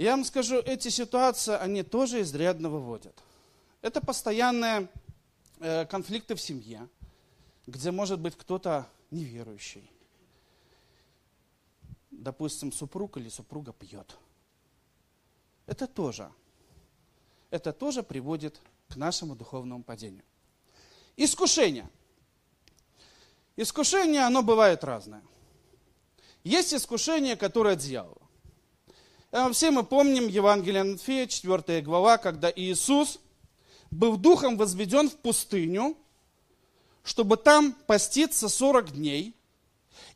Я 0.00 0.12
вам 0.12 0.24
скажу, 0.24 0.56
эти 0.56 0.88
ситуации, 0.88 1.54
они 1.56 1.82
тоже 1.82 2.22
изрядно 2.22 2.70
выводят. 2.70 3.22
Это 3.82 4.00
постоянные 4.00 4.88
э, 5.58 5.84
конфликты 5.84 6.34
в 6.34 6.40
семье, 6.40 6.88
где 7.66 7.90
может 7.90 8.18
быть 8.18 8.34
кто-то 8.34 8.88
неверующий. 9.10 9.90
Допустим, 12.10 12.72
супруг 12.72 13.18
или 13.18 13.28
супруга 13.28 13.74
пьет. 13.74 14.16
Это 15.66 15.86
тоже, 15.86 16.32
это 17.50 17.74
тоже 17.74 18.02
приводит 18.02 18.58
к 18.88 18.96
нашему 18.96 19.36
духовному 19.36 19.84
падению. 19.84 20.24
Искушение. 21.18 21.90
Искушение, 23.54 24.22
оно 24.22 24.42
бывает 24.42 24.82
разное. 24.82 25.22
Есть 26.42 26.72
искушение, 26.72 27.36
которое 27.36 27.74
от 27.74 27.80
дьявола. 27.80 28.16
Э, 28.16 28.19
все 29.52 29.70
мы 29.70 29.84
помним 29.84 30.26
Евангелие 30.26 30.82
от 30.82 30.88
Матфея, 30.88 31.26
4 31.26 31.82
глава, 31.82 32.18
когда 32.18 32.52
Иисус 32.54 33.20
был 33.90 34.16
духом 34.16 34.56
возведен 34.56 35.08
в 35.08 35.16
пустыню, 35.16 35.96
чтобы 37.04 37.36
там 37.36 37.72
поститься 37.86 38.48
40 38.48 38.92
дней. 38.92 39.34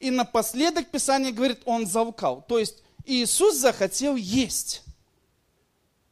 И 0.00 0.10
напоследок 0.10 0.90
Писание 0.90 1.32
говорит, 1.32 1.62
он 1.64 1.86
завкал. 1.86 2.42
То 2.42 2.58
есть 2.58 2.82
Иисус 3.04 3.56
захотел 3.56 4.16
есть. 4.16 4.82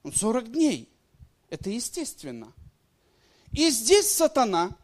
40 0.04 0.52
дней. 0.52 0.88
Это 1.50 1.70
естественно. 1.70 2.52
И 3.50 3.68
здесь 3.70 4.10
сатана, 4.10 4.76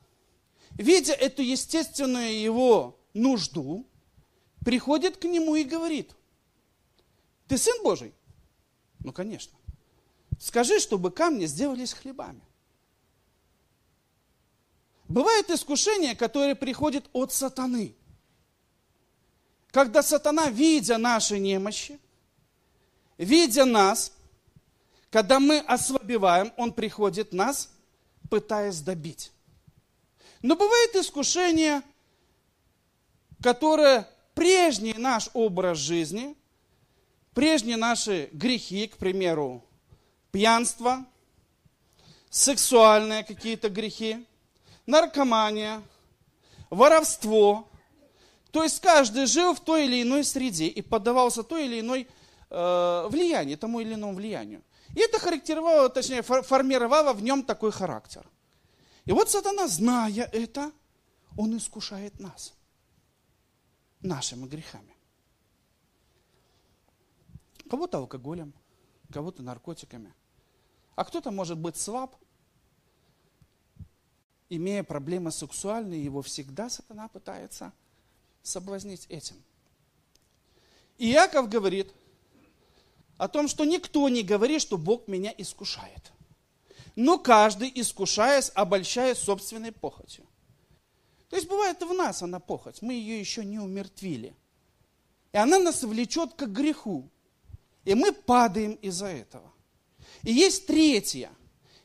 видя 0.72 1.12
эту 1.12 1.42
естественную 1.42 2.38
его 2.38 2.98
нужду, 3.14 3.86
приходит 4.64 5.16
к 5.16 5.24
нему 5.24 5.54
и 5.54 5.64
говорит, 5.64 6.12
ты 7.48 7.56
сын 7.56 7.82
Божий? 7.82 8.12
Ну, 9.00 9.12
конечно. 9.12 9.56
Скажи, 10.38 10.78
чтобы 10.80 11.10
камни 11.10 11.46
сделались 11.46 11.92
хлебами. 11.92 12.40
Бывает 15.08 15.48
искушение, 15.50 16.14
которое 16.14 16.54
приходит 16.54 17.08
от 17.12 17.32
сатаны. 17.32 17.94
Когда 19.70 20.02
сатана, 20.02 20.50
видя 20.50 20.98
наши 20.98 21.38
немощи, 21.38 21.98
видя 23.16 23.64
нас, 23.64 24.12
когда 25.10 25.40
мы 25.40 25.60
ослабеваем, 25.60 26.52
он 26.56 26.72
приходит 26.72 27.32
нас, 27.32 27.70
пытаясь 28.28 28.80
добить. 28.80 29.32
Но 30.42 30.56
бывает 30.56 30.94
искушение, 30.94 31.82
которое 33.42 34.08
прежний 34.34 34.94
наш 34.94 35.30
образ 35.32 35.78
жизни– 35.78 36.36
прежние 37.34 37.76
наши 37.76 38.28
грехи, 38.32 38.86
к 38.88 38.96
примеру, 38.96 39.64
пьянство, 40.30 41.04
сексуальные 42.30 43.24
какие-то 43.24 43.68
грехи, 43.68 44.26
наркомания, 44.86 45.82
воровство. 46.70 47.68
То 48.50 48.62
есть 48.62 48.80
каждый 48.80 49.26
жил 49.26 49.54
в 49.54 49.60
той 49.60 49.86
или 49.86 50.02
иной 50.02 50.24
среде 50.24 50.66
и 50.66 50.82
поддавался 50.82 51.42
той 51.42 51.66
или 51.66 51.80
иной 51.80 52.08
э, 52.50 53.06
влиянию, 53.08 53.58
тому 53.58 53.80
или 53.80 53.94
иному 53.94 54.14
влиянию. 54.14 54.62
И 54.94 55.00
это 55.00 55.18
характеризовало, 55.18 55.88
точнее, 55.88 56.22
формировало 56.22 57.12
в 57.12 57.22
нем 57.22 57.42
такой 57.42 57.70
характер. 57.70 58.26
И 59.04 59.12
вот 59.12 59.30
сатана, 59.30 59.68
зная 59.68 60.28
это, 60.32 60.72
он 61.36 61.56
искушает 61.56 62.18
нас 62.20 62.54
нашими 64.00 64.46
грехами. 64.46 64.94
Кого-то 67.68 67.98
алкоголем, 67.98 68.52
кого-то 69.12 69.42
наркотиками. 69.42 70.12
А 70.94 71.04
кто-то 71.04 71.30
может 71.30 71.58
быть 71.58 71.76
слаб, 71.76 72.16
имея 74.48 74.82
проблемы 74.82 75.30
сексуальные, 75.30 76.04
его 76.04 76.22
всегда 76.22 76.70
сатана 76.70 77.08
пытается 77.08 77.72
соблазнить 78.42 79.06
этим. 79.08 79.36
И 80.96 81.10
Иаков 81.12 81.48
говорит 81.48 81.92
о 83.18 83.28
том, 83.28 83.48
что 83.48 83.64
никто 83.64 84.08
не 84.08 84.22
говорит, 84.22 84.62
что 84.62 84.78
Бог 84.78 85.06
меня 85.06 85.32
искушает. 85.36 86.12
Но 86.96 87.18
каждый, 87.18 87.70
искушаясь, 87.74 88.50
обольщаясь 88.54 89.18
собственной 89.18 89.70
похотью. 89.70 90.26
То 91.28 91.36
есть 91.36 91.48
бывает 91.48 91.80
в 91.82 91.92
нас 91.92 92.22
она 92.22 92.40
похоть, 92.40 92.82
мы 92.82 92.94
ее 92.94 93.20
еще 93.20 93.44
не 93.44 93.58
умертвили. 93.58 94.34
И 95.32 95.36
она 95.36 95.58
нас 95.58 95.82
влечет 95.82 96.34
к 96.34 96.46
греху. 96.46 97.08
И 97.88 97.94
мы 97.94 98.12
падаем 98.12 98.74
из-за 98.82 99.06
этого. 99.06 99.50
И 100.22 100.30
есть 100.30 100.66
третье 100.66 101.30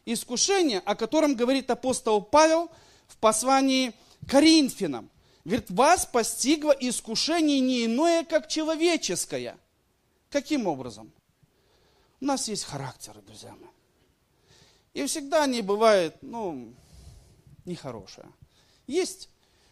искушение, 0.04 0.80
о 0.80 0.96
котором 0.96 1.34
говорит 1.34 1.72
апостол 1.72 2.22
Павел 2.22 2.70
в 3.08 3.16
послании 3.16 3.94
Коринфянам. 4.28 5.10
Говорит, 5.46 5.72
вас 5.72 6.06
постигло 6.06 6.72
искушение 6.72 7.62
не 7.62 7.86
иное, 7.86 8.26
как 8.26 8.50
человеческое. 8.50 9.58
Каким 10.30 10.68
образом? 10.68 11.10
У 12.20 12.26
нас 12.26 12.50
есть 12.50 12.66
характеры, 12.66 13.22
друзья 13.22 13.56
мои. 13.56 13.72
И 14.94 15.06
всегда 15.06 15.44
они 15.46 15.62
бывают, 15.62 16.18
ну, 16.20 16.74
нехорошие. 17.64 18.28
Есть 18.88 19.30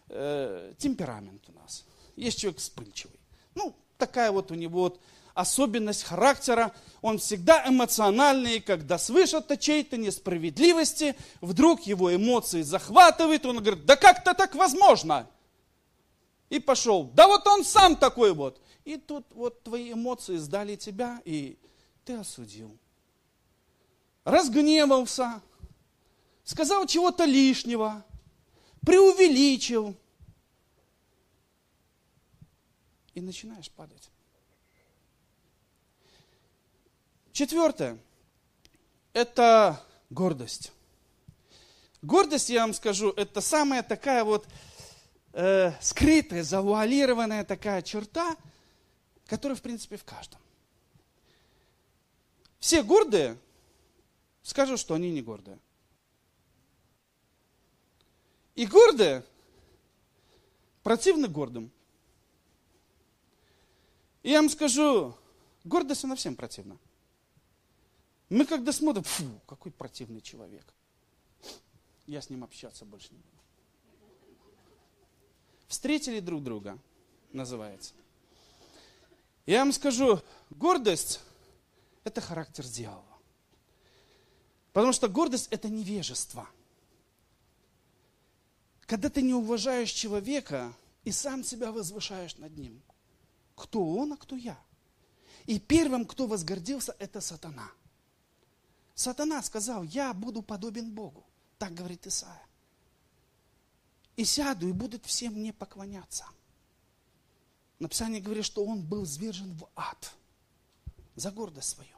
э, 0.07 0.75
темперамент 0.77 1.43
у 1.49 1.51
нас. 1.59 1.83
Есть 2.15 2.39
человек 2.39 2.61
вспыльчивый. 2.61 3.19
Ну, 3.53 3.75
такая 3.97 4.31
вот 4.31 4.49
у 4.51 4.55
него 4.55 4.79
вот 4.79 5.01
особенность 5.33 6.03
характера, 6.03 6.73
он 7.01 7.17
всегда 7.17 7.67
эмоциональный, 7.67 8.59
когда 8.59 8.97
слышит 8.97 9.49
о 9.51 9.57
чьей-то 9.57 9.97
несправедливости, 9.97 11.15
вдруг 11.39 11.81
его 11.83 12.13
эмоции 12.13 12.61
захватывают, 12.61 13.45
он 13.45 13.57
говорит, 13.57 13.85
да 13.85 13.95
как-то 13.95 14.33
так 14.33 14.55
возможно? 14.55 15.27
И 16.49 16.59
пошел, 16.59 17.05
да 17.05 17.27
вот 17.27 17.47
он 17.47 17.63
сам 17.63 17.95
такой 17.95 18.33
вот. 18.33 18.61
И 18.83 18.97
тут 18.97 19.25
вот 19.31 19.63
твои 19.63 19.93
эмоции 19.93 20.35
сдали 20.37 20.75
тебя, 20.75 21.21
и 21.23 21.57
ты 22.03 22.13
осудил. 22.13 22.77
Разгневался, 24.25 25.41
сказал 26.43 26.85
чего-то 26.85 27.25
лишнего, 27.25 28.05
преувеличил. 28.85 29.95
И 33.13 33.21
начинаешь 33.21 33.71
падать. 33.71 34.10
Четвертое– 37.31 37.97
это 39.13 39.81
гордость. 40.09 40.73
Гордость, 42.01 42.49
я 42.49 42.61
вам 42.61 42.73
скажу, 42.73 43.11
это 43.11 43.39
самая 43.39 43.83
такая 43.83 44.23
вот 44.23 44.45
э, 45.31 45.71
скрытая, 45.79 46.43
завуалированная 46.43 47.45
такая 47.45 47.81
черта, 47.83 48.35
которая, 49.27 49.55
в 49.55 49.61
принципе, 49.61 49.95
в 49.95 50.03
каждом. 50.03 50.41
Все 52.59 52.83
гордые 52.83 53.37
скажут, 54.43 54.79
что 54.79 54.93
они 54.95 55.11
не 55.11 55.21
гордые. 55.21 55.57
И 58.55 58.65
гордые 58.65 59.23
противны 60.83 61.29
гордым. 61.29 61.71
И 64.21 64.31
я 64.31 64.41
вам 64.41 64.49
скажу, 64.49 65.15
гордость 65.63 66.03
она 66.03 66.15
всем 66.15 66.35
противна. 66.35 66.77
Мы 68.31 68.45
когда 68.45 68.71
смотрим, 68.71 69.03
фу, 69.03 69.25
какой 69.45 69.73
противный 69.73 70.21
человек. 70.21 70.65
Я 72.07 72.21
с 72.21 72.29
ним 72.29 72.45
общаться 72.45 72.85
больше 72.85 73.09
не 73.11 73.17
буду. 73.17 73.43
Встретили 75.67 76.21
друг 76.21 76.41
друга, 76.41 76.79
называется. 77.33 77.93
Я 79.45 79.59
вам 79.59 79.73
скажу, 79.73 80.21
гордость– 80.49 81.19
это 82.05 82.21
характер 82.21 82.65
дьявола. 82.65 83.03
Потому 84.71 84.93
что 84.93 85.09
гордость– 85.09 85.49
это 85.51 85.67
невежество. 85.67 86.47
Когда 88.85 89.09
ты 89.09 89.21
не 89.21 89.33
уважаешь 89.33 89.91
человека 89.91 90.73
и 91.03 91.11
сам 91.11 91.43
себя 91.43 91.73
возвышаешь 91.73 92.37
над 92.37 92.57
ним. 92.57 92.81
Кто 93.55 93.85
он, 93.85 94.13
а 94.13 94.17
кто 94.17 94.37
я? 94.37 94.57
И 95.47 95.59
первым, 95.59 96.05
кто 96.05 96.27
возгордился, 96.27 96.95
это 96.97 97.19
сатана. 97.19 97.69
Сатана 99.01 99.41
сказал, 99.41 99.81
я 99.81 100.13
буду 100.13 100.43
подобен 100.43 100.91
Богу. 100.91 101.25
Так 101.57 101.73
говорит 101.73 102.05
Исаия. 102.05 102.45
И 104.15 104.23
сяду, 104.23 104.69
и 104.69 104.73
будут 104.73 105.07
все 105.07 105.31
мне 105.31 105.53
поклоняться. 105.53 106.25
Написание 107.79 108.21
говорит, 108.21 108.45
что 108.45 108.63
он 108.63 108.83
был 108.83 109.07
свержен 109.07 109.53
в 109.55 109.67
ад 109.75 110.13
за 111.15 111.31
гордость 111.31 111.69
свою. 111.69 111.95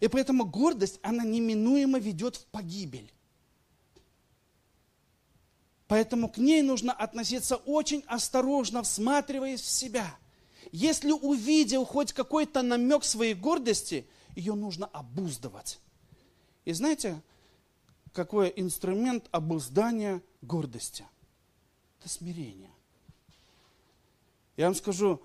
И 0.00 0.08
поэтому 0.08 0.44
гордость, 0.44 1.00
она 1.02 1.24
неминуемо 1.24 1.98
ведет 1.98 2.36
в 2.36 2.44
погибель. 2.46 3.10
Поэтому 5.88 6.28
к 6.28 6.36
ней 6.36 6.60
нужно 6.60 6.92
относиться 6.92 7.56
очень 7.56 8.04
осторожно, 8.08 8.82
всматриваясь 8.82 9.62
в 9.62 9.70
себя. 9.70 10.18
Если 10.70 11.12
увидел 11.12 11.86
хоть 11.86 12.12
какой-то 12.12 12.60
намек 12.60 13.04
своей 13.04 13.32
гордости, 13.32 14.06
ее 14.36 14.54
нужно 14.54 14.86
обуздывать. 14.86 15.80
И 16.64 16.72
знаете, 16.72 17.20
какой 18.12 18.52
инструмент 18.54 19.28
обуздания 19.32 20.22
гордости? 20.42 21.04
Это 21.98 22.08
смирение. 22.08 22.70
Я 24.56 24.66
вам 24.66 24.74
скажу, 24.74 25.20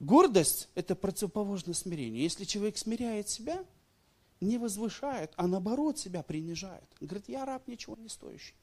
гордость– 0.00 0.68
это 0.74 0.94
противоположное 0.94 1.74
смирение. 1.74 2.22
Если 2.22 2.44
человек 2.44 2.76
смиряет 2.76 3.28
себя, 3.28 3.64
не 4.40 4.58
возвышает, 4.58 5.32
а 5.36 5.46
наоборот 5.46 5.98
себя 5.98 6.22
принижает. 6.22 6.84
Говорит, 7.00 7.28
я 7.28 7.44
раб 7.44 7.68
ничего 7.68 7.96
не 7.96 8.08
стоящий. 8.08 8.54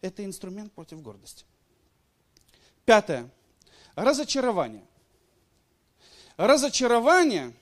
Это 0.00 0.24
инструмент 0.24 0.72
против 0.72 1.00
гордости. 1.00 1.44
Пятое. 2.84 3.30
Разочарование. 3.94 4.84
Разочарование, 6.36 7.54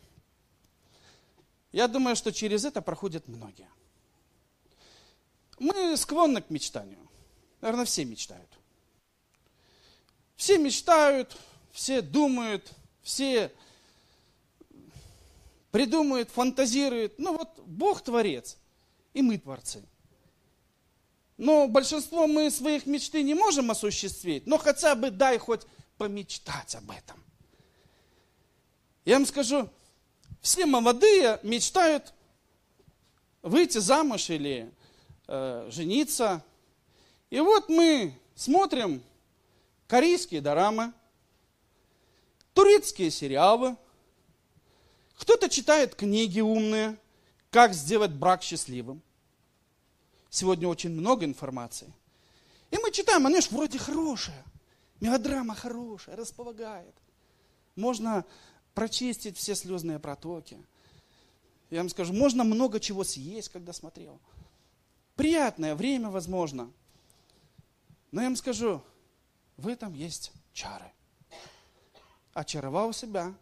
я 1.73 1.89
думаю, 1.89 2.17
что 2.17 2.33
через 2.33 2.65
это 2.65 2.83
проходят 2.83 3.29
многие. 3.29 3.69
Мы 5.59 5.97
склонны 5.97 6.43
к 6.43 6.51
мечтанию. 6.51 7.09
Наверное, 7.61 7.85
все 7.85 8.05
мечтают. 8.05 8.49
Все 10.37 10.59
мечтают, 10.59 11.37
все 11.71 12.03
думают, 12.03 12.73
все 13.03 13.53
придумывают, 15.71 16.31
фантазируют. 16.31 17.19
Ну 17.19 17.37
вот 17.37 17.59
Бог 17.61 18.03
творец, 18.03 18.59
и 19.15 19.23
мы 19.23 19.39
творцы. 19.39 19.83
Но 21.39 21.67
большинство 21.69 22.27
мы 22.27 22.51
своих 22.51 22.87
мечты 22.87 23.23
не 23.23 23.35
можем 23.35 23.71
осуществить, 23.71 24.47
но 24.47 24.59
хотя 24.59 24.95
бы 24.95 25.11
дай 25.11 25.39
хоть 25.39 25.63
помечтать 25.97 26.75
об 26.75 26.91
этом. 26.91 27.23
Я 29.05 29.15
вам 29.15 29.27
скажу, 29.27 29.69
все 30.43 30.67
молодые 30.67 31.39
мечтают 31.45 32.13
выйти 33.43 33.79
замуж 33.79 34.29
или 34.29 34.71
э, 35.29 35.69
жениться. 35.71 36.45
И 37.31 37.41
вот 37.41 37.69
мы 37.69 38.13
смотрим 38.35 39.03
корейские 39.87 40.41
дорамы, 40.41 40.93
турецкие 42.55 43.11
сериалы, 43.11 43.77
кто-то 45.17 45.49
читает 45.49 45.95
книги 45.95 46.41
умные, 46.41 46.99
как 47.51 47.73
сделать 47.73 48.11
брак 48.11 48.43
счастливым. 48.43 49.01
Сегодня 50.29 50.67
очень 50.67 50.91
много 50.91 51.25
информации. 51.25 51.93
И 52.73 52.79
мы 52.79 52.91
читаем, 52.91 53.27
она 53.27 53.41
же 53.41 53.49
вроде 53.51 53.79
хорошая, 53.79 54.45
мелодрама 55.01 55.55
хорошая, 55.55 56.17
располагает. 56.17 56.95
Можно 57.77 58.25
прочистить 58.75 59.37
все 59.37 59.55
слезные 59.55 59.99
протоки. 59.99 60.59
Я 61.71 61.79
вам 61.79 61.89
скажу, 61.89 62.13
можно 62.13 62.45
много 62.45 62.81
чего 62.81 63.05
съесть, 63.05 63.49
когда 63.49 63.73
смотрел. 63.73 64.21
Приятное 65.17 65.75
время, 65.75 66.11
возможно. 66.11 66.71
Но 68.11 68.21
я 68.21 68.29
вам 68.29 68.37
скажу, 68.37 68.83
в 69.57 69.69
этом 69.69 69.95
есть 69.95 70.33
чары. 70.53 70.91
Очаровал 72.35 72.93
себя, 72.93 73.35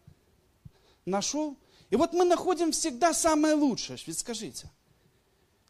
нашел. 1.04 1.56
И 1.90 1.96
вот 1.96 2.12
мы 2.12 2.24
находим 2.24 2.72
всегда 2.72 3.12
самое 3.12 3.54
лучшее, 3.54 3.98
ведь 4.06 4.18
скажите. 4.18 4.70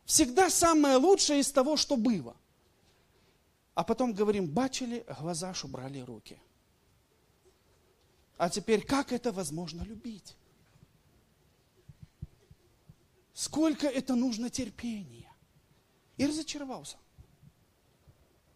Всегда 0.05 0.51
самое 0.51 0.97
лучшее 0.97 1.41
из 1.41 1.51
того, 1.53 1.77
что 1.77 1.97
было. 1.97 2.37
А 3.75 3.85
потом 3.85 4.13
говорим, 4.13 4.47
бачили, 4.47 5.07
глаза 5.21 5.55
шубрали 5.55 6.01
руки. 6.01 6.39
А 8.41 8.49
теперь, 8.49 8.83
как 8.87 9.13
это 9.13 9.33
возможно 9.33 9.83
любить? 9.83 10.35
Сколько 13.35 13.87
это 13.87 14.15
нужно 14.15 14.49
терпения. 14.49 15.31
И 16.17 16.25
разочаровался. 16.25 16.97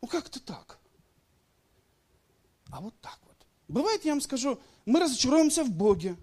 Ну 0.00 0.08
как-то 0.08 0.40
так. 0.40 0.78
А 2.70 2.80
вот 2.80 2.98
так 3.02 3.18
вот. 3.26 3.36
Бывает, 3.68 4.06
я 4.06 4.12
вам 4.12 4.22
скажу, 4.22 4.58
мы 4.86 5.00
разочаруемся 5.00 5.64
в 5.64 5.70
Боге. 5.70 6.16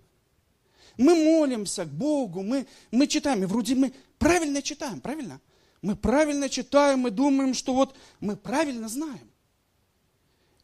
Мы 0.97 1.13
молимся 1.13 1.85
к 1.85 1.89
Богу, 1.89 2.41
мы, 2.41 2.65
мы 2.89 3.05
читаем, 3.05 3.43
и 3.43 3.45
вроде 3.45 3.75
мы 3.75 3.93
правильно 4.17 4.63
читаем, 4.63 4.99
правильно? 5.01 5.39
Мы 5.83 5.95
правильно 5.95 6.49
читаем, 6.49 7.01
мы 7.01 7.11
думаем, 7.11 7.53
что 7.53 7.75
вот 7.75 7.95
мы 8.21 8.35
правильно 8.35 8.89
знаем. 8.89 9.30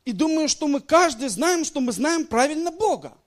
И 0.08 0.14
думаю, 0.14 0.48
что 0.48 0.68
мы 0.68 0.80
каждый 0.80 1.28
знаем, 1.28 1.66
что 1.66 1.82
мы 1.82 1.92
знаем 1.92 2.26
правильно 2.26 2.72
Бога. 2.72 3.18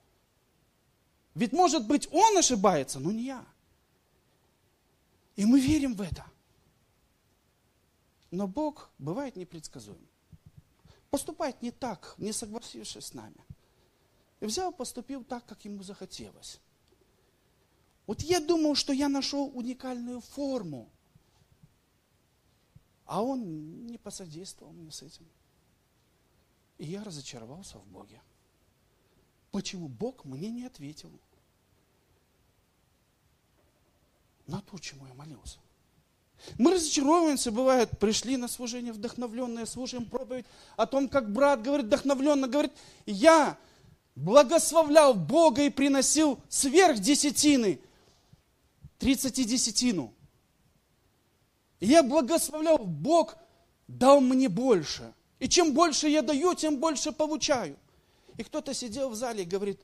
Ведь 1.35 1.53
может 1.53 1.85
быть 1.85 2.07
Он 2.11 2.37
ошибается, 2.37 2.99
но 2.99 3.11
не 3.11 3.25
я. 3.25 3.45
И 5.35 5.45
мы 5.45 5.59
верим 5.59 5.93
в 5.93 6.01
это. 6.01 6.25
Но 8.31 8.47
Бог 8.47 8.89
бывает 8.97 9.35
непредсказуем 9.35 10.07
поступает 11.11 11.61
не 11.61 11.71
так, 11.71 12.15
не 12.17 12.31
согласившись 12.31 13.05
с 13.05 13.13
нами. 13.13 13.45
И 14.39 14.45
взял, 14.45 14.71
поступил 14.71 15.23
так, 15.23 15.45
как 15.45 15.63
ему 15.65 15.83
захотелось. 15.83 16.59
Вот 18.07 18.21
я 18.21 18.39
думал, 18.39 18.75
что 18.75 18.93
я 18.93 19.09
нашел 19.09 19.51
уникальную 19.53 20.21
форму, 20.21 20.89
а 23.05 23.21
он 23.21 23.85
не 23.85 23.97
посодействовал 23.97 24.71
мне 24.71 24.91
с 24.91 25.03
этим. 25.03 25.27
И 26.81 26.85
я 26.85 27.03
разочаровался 27.03 27.77
в 27.77 27.85
Боге. 27.85 28.19
Почему 29.51 29.87
Бог 29.87 30.25
мне 30.25 30.49
не 30.49 30.63
ответил 30.63 31.11
на 34.47 34.61
то, 34.61 34.79
чему 34.79 35.05
я 35.05 35.13
молился? 35.13 35.59
Мы 36.57 36.73
разочаровываемся, 36.73 37.51
бывает, 37.51 37.99
пришли 37.99 38.35
на 38.35 38.47
служение 38.47 38.93
вдохновленное, 38.93 39.67
слушаем 39.67 40.05
проповедь 40.05 40.47
о 40.75 40.87
том, 40.87 41.07
как 41.07 41.31
брат 41.31 41.61
говорит 41.61 41.85
вдохновленно, 41.85 42.47
говорит, 42.47 42.73
я 43.05 43.59
благословлял 44.15 45.13
Бога 45.13 45.61
и 45.61 45.69
приносил 45.69 46.39
сверх 46.49 46.97
десятины, 46.97 47.79
тридцати 48.97 49.45
десятину. 49.45 50.15
И 51.79 51.85
я 51.85 52.01
благословлял, 52.01 52.79
Бог 52.79 53.37
дал 53.87 54.19
мне 54.19 54.49
больше. 54.49 55.13
И 55.41 55.49
чем 55.49 55.73
больше 55.73 56.07
я 56.07 56.21
даю, 56.21 56.53
тем 56.53 56.79
больше 56.79 57.11
получаю. 57.11 57.75
И 58.37 58.43
кто-то 58.43 58.75
сидел 58.75 59.09
в 59.09 59.15
зале 59.15 59.41
и 59.41 59.45
говорит, 59.47 59.81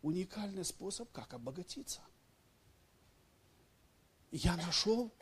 уникальный 0.00 0.64
способ, 0.64 1.12
как 1.12 1.34
обогатиться. 1.34 2.00
Я 4.30 4.56
нашел 4.56 5.12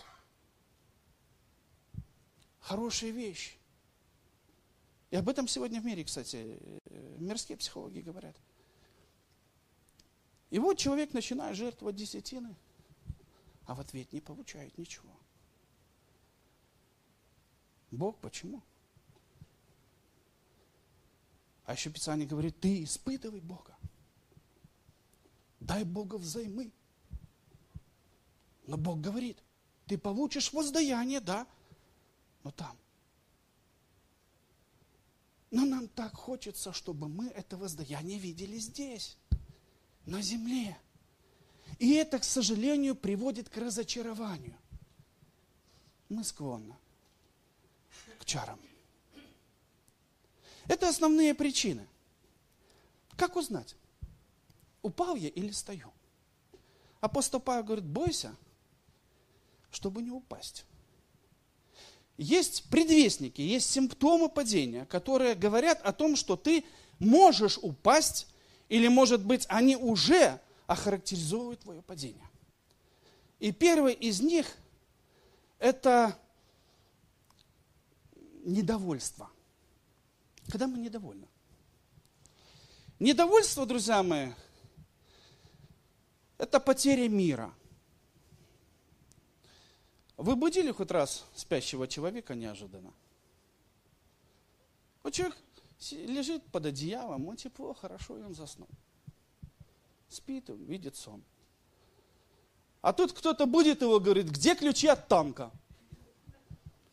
хорошая 2.61 3.11
вещь. 3.11 3.59
И 5.11 5.17
об 5.17 5.29
этом 5.29 5.49
сегодня 5.49 5.81
в 5.81 5.85
мире, 5.85 6.05
кстати, 6.05 6.61
мирские 7.19 7.59
психологи 7.59 7.99
говорят. 7.99 8.37
И 10.51 10.61
вот 10.61 10.79
человек 10.79 11.13
начинает 11.13 11.57
жертвовать 11.57 11.97
десятины, 11.97 12.55
а 13.65 13.75
в 13.75 13.81
ответ 13.81 14.13
не 14.13 14.21
получает 14.21 14.79
ничего. 14.79 15.11
Бог 17.91 18.17
почему? 18.21 18.63
А 21.67 21.73
еще 21.73 21.91
Писание 21.91 22.27
говорит, 22.27 22.61
ты 22.61 22.85
испытывай 22.85 23.41
Бога. 23.41 23.77
Дай 25.59 25.85
Бога 25.85 26.15
взаймы. 26.17 26.73
Но 28.67 28.77
Бог 28.77 29.01
говорит, 29.01 29.43
ты 29.87 29.99
получишь 29.99 30.53
воздаяние, 30.53 31.21
да, 31.21 31.47
но 32.45 32.53
там. 32.53 32.77
Но 35.51 35.65
нам 35.65 35.89
так 35.89 36.15
хочется, 36.15 36.73
чтобы 36.73 37.09
мы 37.09 37.29
это 37.29 37.57
воздаяние 37.57 38.19
видели 38.19 38.59
здесь, 38.59 39.17
на 40.05 40.23
земле. 40.23 40.79
И 41.79 41.95
это, 41.95 42.21
к 42.21 42.25
сожалению, 42.25 42.95
приводит 42.95 43.49
к 43.49 43.57
разочарованию. 43.57 44.57
Мы 46.09 46.23
склонны 46.23 46.77
к 48.21 48.25
чарам. 48.25 48.61
Это 50.69 50.89
основные 50.89 51.35
причины. 51.35 51.87
Как 53.17 53.37
узнать, 53.37 53.77
упал 54.83 55.17
я 55.17 55.29
или 55.29 55.51
стою? 55.51 55.93
Апостол 57.01 57.41
Павел 57.41 57.65
говорит, 57.65 57.85
бойся, 57.85 58.35
чтобы 59.71 60.03
не 60.03 60.11
упасть. 60.11 60.65
Есть 62.19 62.65
предвестники, 62.71 63.43
есть 63.43 63.71
симптомы 63.71 64.29
падения, 64.29 64.87
которые 64.87 65.35
говорят 65.35 65.81
о 65.83 65.93
том, 65.93 66.17
что 66.17 66.37
ты 66.37 66.65
можешь 66.99 67.59
упасть, 67.59 68.27
или, 68.69 68.89
может 68.89 69.25
быть, 69.25 69.47
они 69.49 69.77
уже 69.77 70.41
охарактеризовывают 70.67 71.61
твое 71.61 71.83
падение. 71.83 72.29
И 73.39 73.53
первый 73.53 73.93
из 73.93 74.21
них– 74.21 74.57
это 75.59 76.19
недовольство. 78.45 79.31
Когда 80.49 80.67
мы 80.67 80.79
недовольны. 80.79 81.29
Недовольство, 82.99 83.67
друзья 83.67 84.03
мои, 84.03 84.33
это 86.39 86.61
потеря 86.61 87.09
мира. 87.09 87.53
Вы 90.17 90.35
будили 90.35 90.71
хоть 90.71 90.91
раз 90.91 91.25
спящего 91.35 91.87
человека 91.87 92.35
неожиданно? 92.35 92.93
Вот 95.03 95.13
человек 95.13 95.37
лежит 95.91 96.43
под 96.45 96.67
одеялом, 96.67 97.23
ему 97.23 97.37
тепло, 97.37 97.75
хорошо, 97.75 98.19
и 98.19 98.23
он 98.23 98.35
заснул. 98.35 98.69
Спит, 100.09 100.49
видит 100.49 100.97
сон. 100.97 101.23
А 102.81 102.93
тут 102.93 103.13
кто-то 103.13 103.47
будет 103.47 103.83
его 103.83 104.01
говорит, 104.01 104.29
где 104.29 104.55
ключи 104.55 104.87
от 104.87 105.07
танка? 105.09 105.51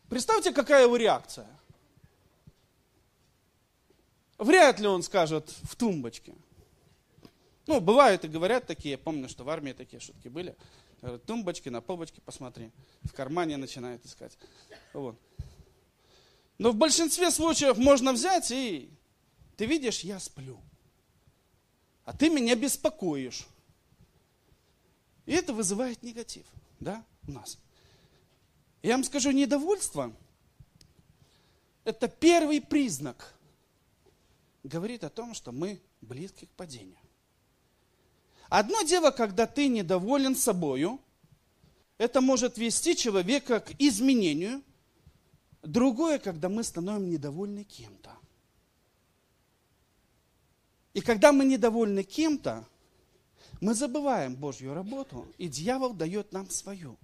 Представьте, 0.09 0.51
какая 0.51 0.83
его 0.83 0.97
реакция. 0.97 1.47
Вряд 4.43 4.79
ли 4.79 4.87
он 4.87 5.03
скажет 5.03 5.49
в 5.63 5.75
тумбочке. 5.75 6.33
Ну, 7.65 7.79
бывают 7.79 8.25
и 8.25 8.27
говорят 8.27 8.67
такие, 8.67 8.91
я 8.91 8.97
помню, 8.97 9.29
что 9.29 9.45
в 9.45 9.49
армии 9.49 9.71
такие 9.71 10.01
шутки 10.01 10.27
были. 10.27 10.55
Говорят, 11.01 11.23
тумбочки, 11.23 11.69
на 11.69 11.81
полбочке 11.81 12.21
посмотри. 12.21 12.71
В 13.03 13.13
кармане 13.13 13.55
начинает 13.55 14.05
искать. 14.05 14.37
Вот. 14.91 15.17
Но 16.57 16.71
в 16.71 16.75
большинстве 16.75 17.31
случаев 17.31 17.77
можно 17.77 18.11
взять 18.11 18.51
и, 18.51 18.89
ты 19.55 19.65
видишь, 19.65 20.01
я 20.01 20.19
сплю. 20.19 20.59
А 22.03 22.11
ты 22.11 22.29
меня 22.29 22.55
беспокоишь. 22.55 23.47
И 25.25 25.31
это 25.31 25.53
вызывает 25.53 26.03
негатив, 26.03 26.45
да, 26.81 27.05
у 27.27 27.31
нас. 27.31 27.57
Я 28.81 28.95
вам 28.95 29.05
скажу, 29.05 29.31
недовольство– 29.31 30.13
это 31.85 32.09
первый 32.09 32.59
признак 32.59 33.32
говорит 34.63 35.03
о 35.03 35.09
том, 35.09 35.33
что 35.33 35.51
мы 35.51 35.81
близки 36.01 36.45
к 36.45 36.51
падению. 36.51 36.97
Одно 38.49 38.81
дело, 38.83 39.11
когда 39.11 39.45
ты 39.45 39.67
недоволен 39.67 40.35
собою, 40.35 40.99
это 41.97 42.21
может 42.21 42.57
вести 42.57 42.95
человека 42.95 43.59
к 43.59 43.71
изменению. 43.79 44.61
Другое, 45.61 46.19
когда 46.19 46.49
мы 46.49 46.63
становимся 46.63 47.11
недовольны 47.11 47.63
кем-то. 47.63 48.15
И 50.93 51.01
когда 51.01 51.31
мы 51.31 51.45
недовольны 51.45 52.03
кем-то, 52.03 52.67
мы 53.59 53.73
забываем 53.73 54.35
Божью 54.35 54.73
работу, 54.73 55.27
и 55.37 55.47
дьявол 55.47 55.93
дает 55.93 56.33
нам 56.33 56.49
свою. 56.49 56.97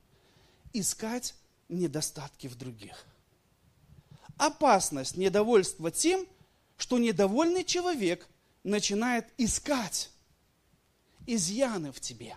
Искать 0.73 1.33
недостатки 1.69 2.47
в 2.47 2.55
других. 2.55 3.05
Опасность 4.37 5.17
недовольства 5.17 5.89
тем– 5.91 6.25
что 6.79 6.97
недовольный 6.97 7.65
человек 7.65 8.25
начинает 8.63 9.27
искать 9.37 10.09
изъяны 11.27 11.91
в 11.91 11.99
тебе. 11.99 12.33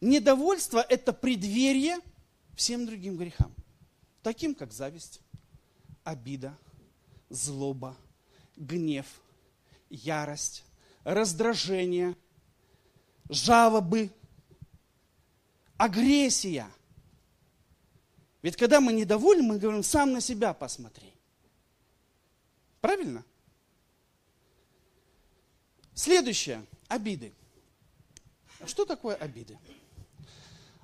Недовольство– 0.00 0.78
это 0.88 1.12
преддверие 1.12 1.98
всем 2.56 2.86
другим 2.86 3.18
грехам, 3.18 3.54
таким 4.22 4.54
как 4.54 4.72
зависть, 4.72 5.20
обида, 6.04 6.56
злоба, 7.28 7.94
гнев, 8.56 9.06
ярость, 9.90 10.64
раздражение, 11.04 12.16
жалобы, 13.28 14.10
агрессия– 15.76 16.66
ведь 18.42 18.56
когда 18.56 18.80
мы 18.80 18.92
недовольны, 18.92 19.42
мы 19.42 19.58
говорим, 19.58 19.82
сам 19.82 20.12
на 20.12 20.20
себя 20.20 20.54
посмотри. 20.54 21.12
Правильно? 22.80 23.24
Следующее. 25.94 26.64
Обиды. 26.88 27.32
Что 28.66 28.84
такое 28.84 29.14
обиды? 29.16 29.58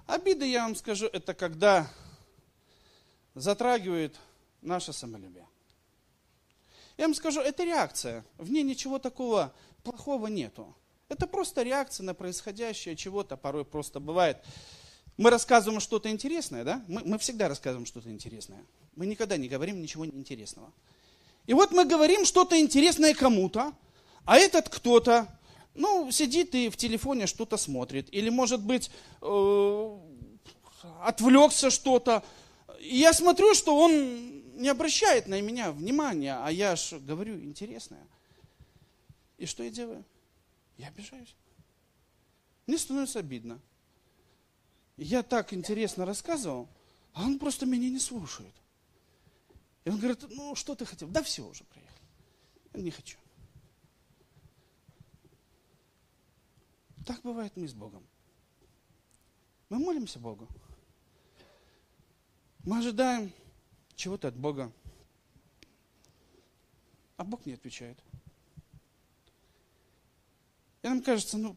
Обиды, 0.06 0.46
я 0.46 0.62
вам 0.64 0.76
скажу, 0.76 1.06
это 1.06 1.34
когда 1.34 1.90
затрагивает 3.34 4.16
наше 4.62 4.92
самолюбие. 4.92 5.46
Я 6.96 7.06
вам 7.06 7.14
скажу, 7.14 7.40
это 7.40 7.64
реакция. 7.64 8.24
В 8.38 8.50
ней 8.50 8.62
ничего 8.62 8.98
такого 8.98 9.52
плохого 9.82 10.28
нету. 10.28 10.74
Это 11.08 11.26
просто 11.26 11.62
реакция 11.62 12.04
на 12.04 12.14
происходящее 12.14 12.96
чего-то, 12.96 13.36
порой 13.36 13.64
просто 13.64 14.00
бывает. 14.00 14.44
Мы 15.16 15.30
рассказываем 15.30 15.80
что-то 15.80 16.10
интересное, 16.10 16.64
да? 16.64 16.84
Мы, 16.88 17.02
мы 17.04 17.18
всегда 17.18 17.48
рассказываем 17.48 17.86
что-то 17.86 18.10
интересное. 18.10 18.64
Мы 18.96 19.06
никогда 19.06 19.36
не 19.36 19.48
говорим 19.48 19.80
ничего 19.80 20.04
неинтересного. 20.04 20.72
И 21.46 21.54
вот 21.54 21.72
мы 21.72 21.84
говорим 21.84 22.24
что-то 22.24 22.58
интересное 22.58 23.14
кому-то, 23.14 23.72
а 24.24 24.36
этот 24.38 24.68
кто-то, 24.68 25.28
ну, 25.74 26.10
сидит 26.10 26.54
и 26.54 26.68
в 26.68 26.76
телефоне 26.76 27.26
что-то 27.26 27.56
смотрит. 27.56 28.12
Или, 28.12 28.28
может 28.28 28.60
быть, 28.60 28.90
э, 29.22 29.98
отвлекся 31.02 31.70
что-то. 31.70 32.22
И 32.80 32.98
я 32.98 33.12
смотрю, 33.12 33.54
что 33.54 33.76
он 33.76 34.60
не 34.60 34.68
обращает 34.68 35.28
на 35.28 35.40
меня 35.40 35.70
внимания, 35.70 36.36
а 36.42 36.50
я 36.50 36.76
же 36.76 36.98
говорю 36.98 37.38
интересное. 37.38 38.06
И 39.38 39.46
что 39.46 39.62
я 39.62 39.70
делаю? 39.70 40.04
Я 40.76 40.88
обижаюсь. 40.88 41.34
Мне 42.66 42.78
становится 42.78 43.20
обидно. 43.20 43.60
Я 44.96 45.22
так 45.22 45.52
интересно 45.52 46.06
рассказывал, 46.06 46.68
а 47.12 47.24
он 47.24 47.38
просто 47.38 47.66
меня 47.66 47.90
не 47.90 47.98
слушает. 47.98 48.54
И 49.84 49.90
он 49.90 49.98
говорит, 49.98 50.24
ну 50.30 50.54
что 50.54 50.74
ты 50.74 50.86
хотел? 50.86 51.08
Да 51.08 51.22
все 51.22 51.46
уже 51.46 51.64
приехали. 51.64 52.00
Не 52.74 52.90
хочу. 52.90 53.18
Так 57.04 57.20
бывает 57.22 57.54
мы 57.56 57.68
с 57.68 57.74
Богом. 57.74 58.04
Мы 59.68 59.78
молимся 59.78 60.18
Богу. 60.18 60.48
Мы 62.64 62.78
ожидаем 62.78 63.32
чего-то 63.94 64.28
от 64.28 64.36
Бога. 64.36 64.72
А 67.16 67.24
Бог 67.24 67.44
не 67.46 67.52
отвечает. 67.52 67.98
И 70.82 70.88
нам 70.88 71.02
кажется, 71.02 71.38
ну, 71.38 71.56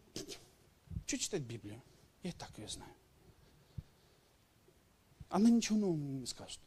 что 1.05 1.17
читать 1.17 1.41
Библию? 1.41 1.81
Я 2.21 2.29
и 2.29 2.33
так 2.33 2.55
ее 2.57 2.67
знаю 2.67 2.93
она 5.29 5.49
ничего 5.49 5.77
нового 5.77 5.97
не 5.97 6.25
скажет. 6.25 6.59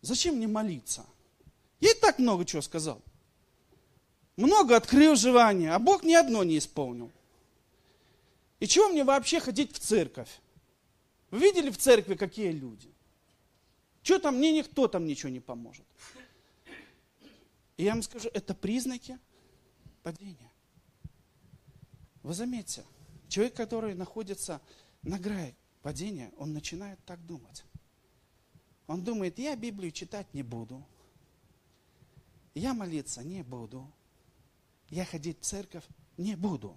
Зачем 0.00 0.36
мне 0.36 0.46
молиться? 0.46 1.04
И 1.80 1.88
так 2.00 2.18
много 2.18 2.44
чего 2.44 2.62
сказал. 2.62 3.02
Много 4.36 4.76
открыл 4.76 5.16
желания, 5.16 5.72
а 5.72 5.78
Бог 5.78 6.02
ни 6.02 6.14
одно 6.14 6.42
не 6.44 6.58
исполнил. 6.58 7.10
И 8.58 8.66
чего 8.66 8.88
мне 8.88 9.04
вообще 9.04 9.40
ходить 9.40 9.72
в 9.74 9.78
церковь? 9.78 10.40
Вы 11.30 11.40
видели 11.40 11.70
в 11.70 11.78
церкви, 11.78 12.14
какие 12.14 12.50
люди? 12.50 12.90
Что 14.02 14.18
там, 14.18 14.36
мне 14.36 14.52
никто 14.52 14.88
там 14.88 15.06
ничего 15.06 15.30
не 15.30 15.40
поможет. 15.40 15.84
И 17.76 17.84
я 17.84 17.92
вам 17.92 18.02
скажу, 18.02 18.28
это 18.32 18.54
признаки 18.54 19.18
падения. 20.02 20.50
Вы 22.22 22.34
заметьте, 22.34 22.84
человек, 23.28 23.54
который 23.54 23.94
находится 23.94 24.60
на 25.02 25.18
грани, 25.18 25.54
падения, 25.82 26.32
он 26.36 26.52
начинает 26.52 27.02
так 27.04 27.24
думать. 27.26 27.64
Он 28.86 29.02
думает, 29.02 29.38
я 29.38 29.54
Библию 29.56 29.92
читать 29.92 30.32
не 30.34 30.42
буду, 30.42 30.84
Я 32.54 32.74
молиться 32.74 33.22
не 33.22 33.42
буду. 33.42 33.90
Я 34.88 35.04
ходить 35.04 35.38
в 35.40 35.44
церковь 35.44 35.84
не 36.16 36.34
буду. 36.34 36.76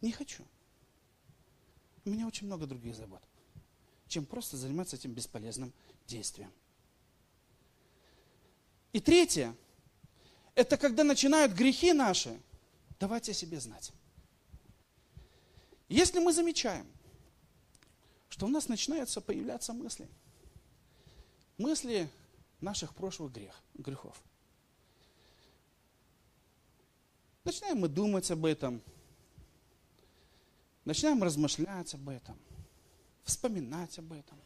Не 0.00 0.12
хочу. 0.12 0.44
У 2.04 2.10
меня 2.10 2.26
очень 2.26 2.46
много 2.46 2.66
других 2.66 2.94
забот, 2.94 3.22
чем 4.08 4.24
просто 4.24 4.56
заниматься 4.56 4.96
этим 4.96 5.12
бесполезным 5.12 5.72
действием. 6.06 6.50
И 8.92 9.00
третье, 9.00 9.54
это 10.54 10.76
когда 10.78 11.04
начинают 11.04 11.52
грехи 11.52 11.92
наши 11.92 12.40
давать 12.98 13.28
о 13.28 13.34
себе 13.34 13.60
знать. 13.60 13.92
Если 15.88 16.18
мы 16.18 16.32
замечаем, 16.32 16.86
что 18.36 18.44
у 18.44 18.50
нас 18.50 18.68
начинаются 18.68 19.22
появляться 19.22 19.72
мысли, 19.72 20.06
мысли 21.56 22.10
наших 22.60 22.94
прошлых 22.94 23.32
грех, 23.32 23.58
грехов. 23.72 24.22
Начинаем 27.44 27.80
мы 27.80 27.88
думать 27.88 28.30
об 28.30 28.44
этом, 28.44 28.82
начинаем 30.84 31.22
размышлять 31.22 31.94
об 31.94 32.10
этом, 32.10 32.38
вспоминать 33.24 33.98
об 33.98 34.12
этом. 34.12 34.38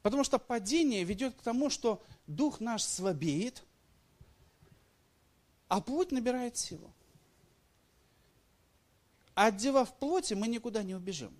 Потому 0.00 0.24
что 0.24 0.38
падение 0.38 1.04
ведет 1.04 1.34
к 1.34 1.42
тому, 1.42 1.68
что 1.68 2.02
дух 2.26 2.60
наш 2.60 2.84
слабеет, 2.84 3.62
а 5.66 5.82
плоть 5.82 6.10
набирает 6.10 6.56
силу. 6.56 6.90
А 9.34 9.48
от 9.48 9.60
в 9.60 9.94
плоти 10.00 10.32
мы 10.32 10.48
никуда 10.48 10.82
не 10.82 10.94
убежим. 10.94 11.38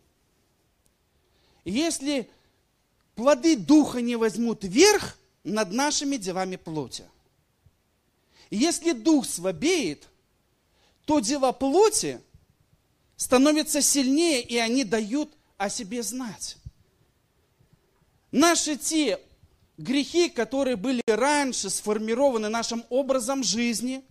Если 1.68 2.31
плоды 3.14 3.54
духа 3.54 4.00
не 4.00 4.16
возьмут 4.16 4.64
верх 4.64 5.18
над 5.44 5.70
нашими 5.70 6.16
делами 6.16 6.57
плоти, 6.57 7.04
если 8.50 8.92
дух 8.92 9.26
слабеет, 9.26 10.09
то 11.04 11.20
дела 11.20 11.52
плоти 11.52 12.22
становятся 13.16 13.83
сильнее, 13.83 14.42
и 14.42 14.57
они 14.57 14.83
дают 14.85 15.31
о 15.59 15.68
себе 15.68 16.02
знать. 16.02 16.57
Наши 18.33 18.76
те 18.76 19.20
грехи, 19.76 20.31
которые 20.31 20.76
были 20.76 21.02
раньше 21.07 21.68
сформированы 21.68 22.48
нашим 22.48 22.83
образом 22.88 23.44
жизни, 23.44 24.02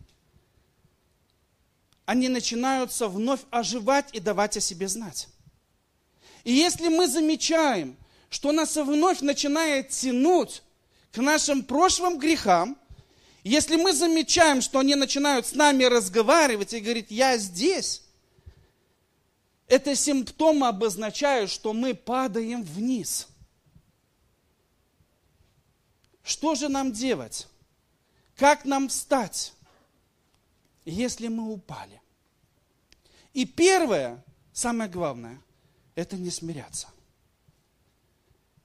они 2.05 2.29
начинаются 2.29 3.07
вновь 3.07 3.41
оживать 3.49 4.13
и 4.13 4.19
давать 4.19 4.57
о 4.57 4.59
себе 4.59 4.87
знать. 4.87 5.27
И 6.47 6.53
если 6.53 6.87
мы 6.87 7.09
замечаем, 7.09 7.97
что 8.29 8.53
нас 8.53 8.77
вновь 8.77 9.19
начинает 9.19 9.89
тянуть 9.89 10.63
к 11.11 11.17
нашим 11.17 11.61
прошлым 11.61 12.17
грехам, 12.17 12.77
если 13.43 13.75
мы 13.75 13.91
замечаем, 13.91 14.61
что 14.61 14.79
они 14.79 14.95
начинают 14.95 15.45
с 15.45 15.55
нами 15.55 15.83
разговаривать 15.83 16.71
и 16.71 16.79
говорить, 16.79 17.07
я 17.09 17.37
здесь, 17.37 18.01
это 19.67 19.93
симптомы 19.93 20.69
обозначают, 20.69 21.51
что 21.51 21.73
мы 21.73 21.93
падаем 21.93 22.63
вниз. 22.63 23.27
Что 26.23 26.55
же 26.55 26.69
нам 26.69 26.93
делать? 26.93 27.45
Как 28.37 28.63
нам 28.63 28.87
встать, 28.87 29.51
если 30.85 31.27
мы 31.27 31.51
упали? 31.51 32.01
И 33.33 33.43
первое, 33.43 34.23
самое 34.53 34.89
главное, 34.89 35.41
это 35.97 36.15
не 36.15 36.29
смиряться. 36.29 36.87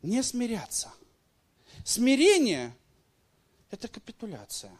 Не 0.02 0.22
смиряться. 0.22 0.92
Смирение– 1.84 2.76
это 3.70 3.88
капитуляция. 3.88 4.72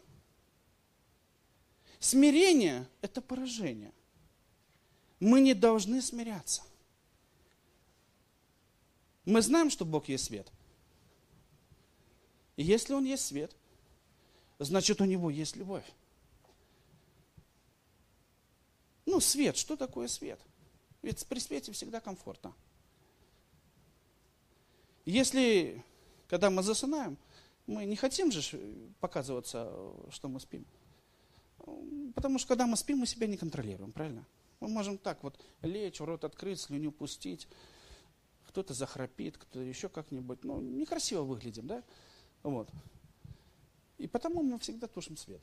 Смирение– 1.98 2.86
это 3.00 3.20
поражение. 3.20 3.92
Мы 5.18 5.40
не 5.40 5.54
должны 5.54 6.00
смиряться. 6.02 6.62
Мы 9.24 9.42
знаем, 9.42 9.70
что 9.70 9.84
Бог 9.84 10.08
есть 10.08 10.26
свет– 10.26 10.50
и 12.56 12.62
если 12.62 12.92
он 12.92 13.04
есть 13.04 13.26
свет, 13.26 13.54
значит 14.58 15.00
у 15.00 15.04
него 15.04 15.30
есть 15.30 15.56
любовь. 15.56 15.84
Ну, 19.06 19.20
свет, 19.20 19.56
что 19.56 19.76
такое 19.76 20.08
свет? 20.08 20.40
Ведь 21.02 21.26
при 21.26 21.40
свете 21.40 21.72
всегда 21.72 22.00
комфортно. 22.00 22.54
Если, 25.04 25.84
когда 26.28 26.48
мы 26.48 26.62
засынаем, 26.62 27.18
мы 27.66 27.84
не 27.84 27.96
хотим 27.96 28.30
же 28.30 28.58
показываться, 29.00 29.72
что 30.10 30.28
мы 30.28 30.40
спим. 30.40 30.64
Потому 32.14 32.38
что 32.38 32.48
когда 32.48 32.66
мы 32.66 32.76
спим, 32.76 32.98
мы 32.98 33.06
себя 33.06 33.26
не 33.26 33.36
контролируем, 33.36 33.92
правильно? 33.92 34.24
Мы 34.60 34.68
можем 34.68 34.96
так 34.96 35.22
вот 35.24 35.38
лечь, 35.62 36.00
рот 36.00 36.24
открыть, 36.24 36.60
слюню 36.60 36.92
пустить, 36.92 37.48
кто-то 38.46 38.74
захрапит, 38.74 39.38
кто-то 39.38 39.60
еще 39.60 39.88
как-нибудь. 39.88 40.44
Ну, 40.44 40.60
некрасиво 40.60 41.22
выглядим, 41.22 41.66
да? 41.66 41.82
Вот. 42.44 42.68
И 43.98 44.06
потому 44.06 44.42
мы 44.42 44.58
всегда 44.58 44.86
тушим 44.86 45.16
свет. 45.16 45.40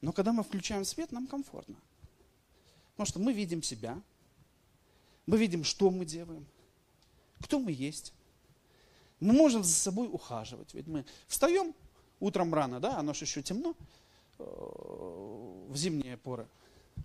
Но 0.00 0.12
когда 0.12 0.32
мы 0.32 0.42
включаем 0.42 0.84
свет, 0.84 1.12
нам 1.12 1.26
комфортно. 1.26 1.76
Потому 2.92 3.06
что 3.06 3.18
мы 3.18 3.32
видим 3.32 3.62
себя, 3.62 4.00
мы 5.26 5.38
видим, 5.38 5.64
что 5.64 5.90
мы 5.90 6.04
делаем, 6.04 6.46
кто 7.40 7.58
мы 7.58 7.72
есть. 7.72 8.12
Мы 9.20 9.32
можем 9.32 9.62
за 9.62 9.72
собой 9.72 10.08
ухаживать. 10.10 10.72
Ведь 10.74 10.86
мы 10.86 11.04
встаем 11.26 11.74
утром 12.18 12.54
рано, 12.54 12.80
да, 12.80 12.98
оно 12.98 13.12
же 13.12 13.24
еще 13.24 13.42
темно 13.42 13.74
э, 14.38 14.44
в 14.44 15.76
зимние 15.76 16.16
поры. 16.16 16.48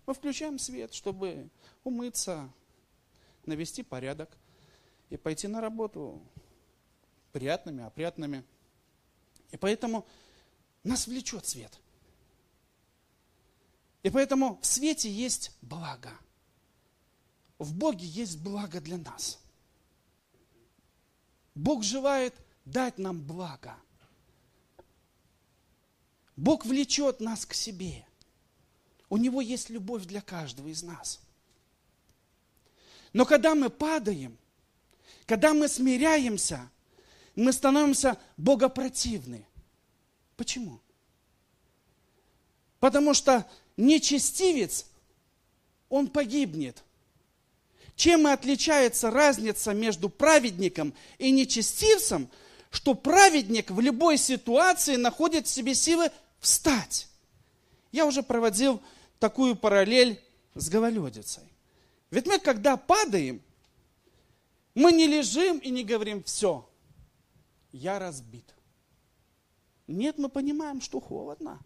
Мы 0.06 0.14
включаем 0.14 0.60
свет, 0.60 0.94
чтобы 0.94 1.50
умыться, 1.84 2.50
навести 3.46 3.84
порядок 3.84 4.30
и 5.10 5.18
пойти 5.18 5.48
на 5.48 5.62
работу 5.62 6.22
приятными, 7.32 7.84
опрятными. 7.84 8.44
И 9.52 9.58
поэтому 9.58 10.06
нас 10.84 11.08
влечет 11.08 11.46
свет. 11.46 11.80
И 14.06 14.10
поэтому 14.12 14.60
в 14.62 14.68
свете 14.68 15.12
есть 15.12 15.50
благо. 15.64 16.12
В 17.58 17.74
Боге 17.74 18.06
есть 18.06 18.38
благо 18.38 18.80
для 18.80 18.98
нас. 18.98 19.40
Бог 21.56 21.82
желает 21.82 22.36
дать 22.66 23.00
нам 23.00 23.20
благо. 23.20 23.76
Бог 26.36 26.68
влечет 26.68 27.20
нас 27.20 27.48
к 27.48 27.56
себе. 27.56 28.06
У 29.10 29.18
Него 29.18 29.42
есть 29.42 29.72
любовь 29.72 30.06
для 30.06 30.22
каждого 30.22 30.68
из 30.68 30.84
нас. 30.84 31.20
Но 33.12 33.26
когда 33.26 33.56
мы 33.56 33.72
падаем, 33.72 34.38
когда 35.26 35.56
мы 35.56 35.68
смиряемся, 35.68 36.70
мы 37.36 37.52
становимся 37.52 38.20
богопротивны. 38.38 39.48
Почему? 40.38 40.80
Потому 42.80 43.16
что 43.16 43.50
нечестивец, 43.78 44.86
он 45.90 46.08
погибнет. 46.08 46.84
Чем 47.96 48.28
и 48.28 48.32
отличается 48.32 49.10
разница 49.10 49.74
между 49.74 50.10
праведником 50.10 50.94
и 51.18 51.32
нечестивцем, 51.32 52.30
что 52.70 52.94
праведник 52.94 53.72
в 53.72 53.80
любой 53.80 54.18
ситуации 54.18 54.98
находит 54.98 55.48
в 55.48 55.50
себе 55.50 55.74
силы 55.74 56.12
встать. 56.40 57.08
Я 57.94 58.06
уже 58.06 58.22
проводил 58.22 58.82
такую 59.20 59.56
параллель 59.56 60.22
с 60.56 60.70
гололедицей. 60.70 61.44
Ведь 62.12 62.28
мы, 62.28 62.40
когда 62.40 62.76
падаем, 62.76 63.42
мы 64.74 64.92
не 64.92 65.08
лежим 65.08 65.58
и 65.60 65.70
не 65.70 65.86
говорим, 65.86 66.22
все, 66.24 66.70
я 67.72 67.98
разбит. 67.98 68.54
Нет, 69.88 70.18
мы 70.18 70.28
понимаем, 70.28 70.82
что 70.82 71.00
холодно. 71.00 71.60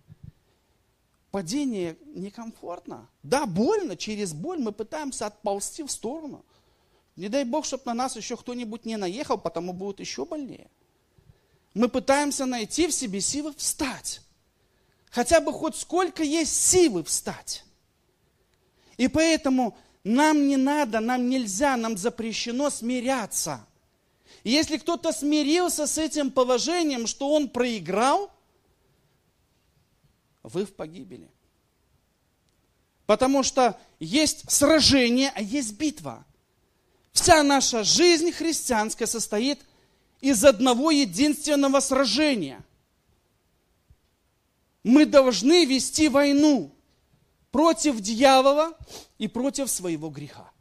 Падение 1.32 1.98
некомфортно. 2.16 3.08
Да, 3.22 3.46
больно, 3.46 3.96
через 3.96 4.34
боль 4.34 4.60
мы 4.60 4.72
пытаемся 4.72 5.28
отползти 5.28 5.84
в 5.84 5.92
сторону. 5.92 6.44
Не 7.16 7.30
дай 7.30 7.44
Бог, 7.44 7.66
чтобы 7.66 7.84
на 7.86 7.94
нас 7.94 8.16
еще 8.16 8.36
кто-нибудь 8.36 8.86
не 8.86 8.98
наехал, 8.98 9.38
потому 9.38 9.74
будет 9.74 10.00
еще 10.00 10.26
больнее. 10.26 10.70
Мы 11.74 11.88
пытаемся 11.88 12.46
найти 12.46 12.88
в 12.88 12.94
себе 12.94 13.22
силы 13.22 13.54
встать. 13.56 14.22
Хотя 15.12 15.40
бы 15.40 15.54
хоть 15.54 15.76
сколько 15.76 16.24
есть 16.24 16.56
силы 16.56 17.04
встать. 17.04 17.64
И 18.98 19.08
поэтому 19.08 19.78
нам 20.04 20.48
не 20.48 20.58
надо, 20.58 21.00
нам 21.00 21.30
нельзя, 21.30 21.78
нам 21.78 21.98
запрещено 21.98 22.70
смиряться. 22.70 23.66
И 24.44 24.52
если 24.52 24.78
кто-то 24.78 25.12
смирился 25.12 25.86
с 25.86 25.98
этим 25.98 26.32
положением, 26.32 27.06
что 27.06 27.30
он 27.30 27.50
проиграл, 27.50 28.32
вы 30.50 30.66
в 30.66 30.74
погибели. 30.74 31.30
Потому 33.06 33.44
что 33.44 33.80
есть 34.00 34.50
сражение, 34.52 35.32
а 35.36 35.42
есть 35.42 35.78
битва. 35.78 36.26
Вся 37.12 37.42
наша 37.44 37.84
жизнь 37.84 38.32
христианская 38.32 39.08
состоит 39.08 39.60
из 40.22 40.44
одного 40.46 40.92
единственного 40.92 41.80
сражения. 41.80 42.64
Мы 44.84 45.06
должны 45.06 45.66
вести 45.66 46.08
войну 46.08 46.72
против 47.52 48.00
дьявола 48.00 48.78
и 49.18 49.28
против 49.28 49.70
своего 49.70 50.10
греха. 50.10 50.52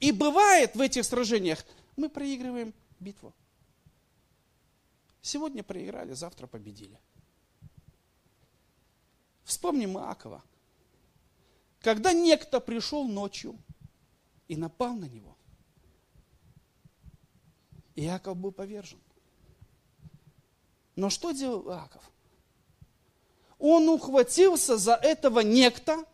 И 0.00 0.12
бывает 0.12 0.76
в 0.76 0.80
этих 0.80 1.04
сражениях, 1.04 1.64
мы 1.96 2.08
проигрываем 2.08 2.72
битву. 3.00 3.34
Сегодня 5.20 5.62
проиграли, 5.62 6.12
завтра 6.12 6.46
победили. 6.46 6.98
Вспомним 9.48 9.96
Иакова. 9.96 10.44
Когда 11.80 12.12
некто 12.12 12.60
пришел 12.60 13.08
ночью 13.08 13.58
и 14.46 14.58
напал 14.58 14.94
на 14.94 15.06
него, 15.06 15.38
Иаков 17.96 18.36
был 18.36 18.52
повержен. 18.52 19.00
Но 20.96 21.08
что 21.08 21.32
делал 21.32 21.66
Иаков? 21.70 22.02
Он 23.58 23.88
ухватился 23.88 24.76
за 24.76 24.94
этого 24.96 25.40
некто 25.40 26.04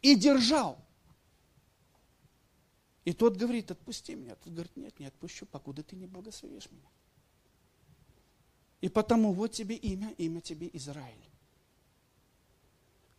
и 0.00 0.14
держал. 0.14 0.78
И 3.04 3.12
тот 3.12 3.36
говорит, 3.36 3.70
отпусти 3.70 4.14
меня. 4.14 4.36
Тот 4.36 4.54
говорит, 4.54 4.74
нет, 4.78 4.98
не 4.98 5.04
отпущу, 5.04 5.44
покуда 5.44 5.82
ты 5.82 5.96
не 5.96 6.06
благословишь 6.06 6.70
меня. 6.70 6.88
И 8.80 8.88
потому 8.88 9.34
вот 9.34 9.52
тебе 9.52 9.76
имя, 9.76 10.14
имя 10.16 10.40
тебе 10.40 10.70
Израиль. 10.72 11.30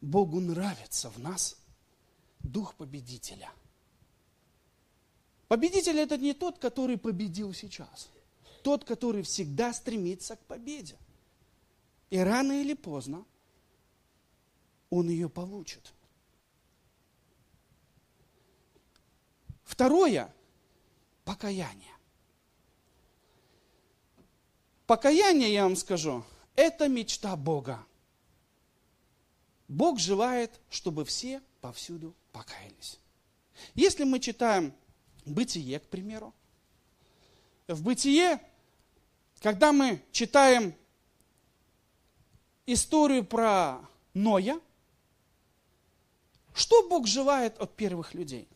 Богу 0.02 0.40
нравится 0.40 1.10
в 1.12 1.20
нас 1.20 1.58
дух 2.40 2.76
победителя. 2.76 3.52
Победитель 5.48 6.00
это 6.00 6.18
не 6.18 6.34
тот, 6.34 6.58
который 6.58 6.98
победил 6.98 7.54
сейчас. 7.54 8.10
Тот, 8.64 8.84
который 8.84 9.24
всегда 9.24 9.74
стремится 9.74 10.36
к 10.36 10.40
победе. 10.46 10.98
И 12.10 12.18
рано 12.18 12.62
или 12.62 12.74
поздно 12.74 13.26
он 14.90 15.10
ее 15.10 15.30
получит. 15.30 15.94
Второе– 19.64 20.34
покаяние. 21.26 21.96
Покаяние, 24.86 25.54
я 25.54 25.64
вам 25.64 25.78
скажу, 25.78 26.26
это 26.56 26.90
мечта 26.90 27.36
Бога. 27.38 27.86
Бог 29.72 30.00
желает, 30.00 30.52
чтобы 30.70 31.06
все 31.06 31.42
повсюду 31.62 32.14
покаялись. 32.34 33.00
Если 33.74 34.04
мы 34.04 34.20
читаем 34.20 34.74
Бытие, 35.24 35.80
к 35.80 35.88
примеру, 35.88 36.34
в 37.70 37.82
Бытие, 37.82 38.42
когда 39.40 39.72
мы 39.72 40.04
читаем 40.12 40.76
историю 42.66 43.24
про 43.24 43.80
Ноя, 44.14 44.60
что 46.54 46.90
Бог 46.90 47.08
желает 47.08 47.58
от 47.58 47.74
первых 47.74 48.14
людей? 48.14 48.50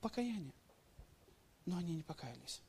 Покаяние. 0.00 0.54
Но 1.66 1.76
они 1.76 1.96
не 1.96 2.02
покаялись. 2.02 2.62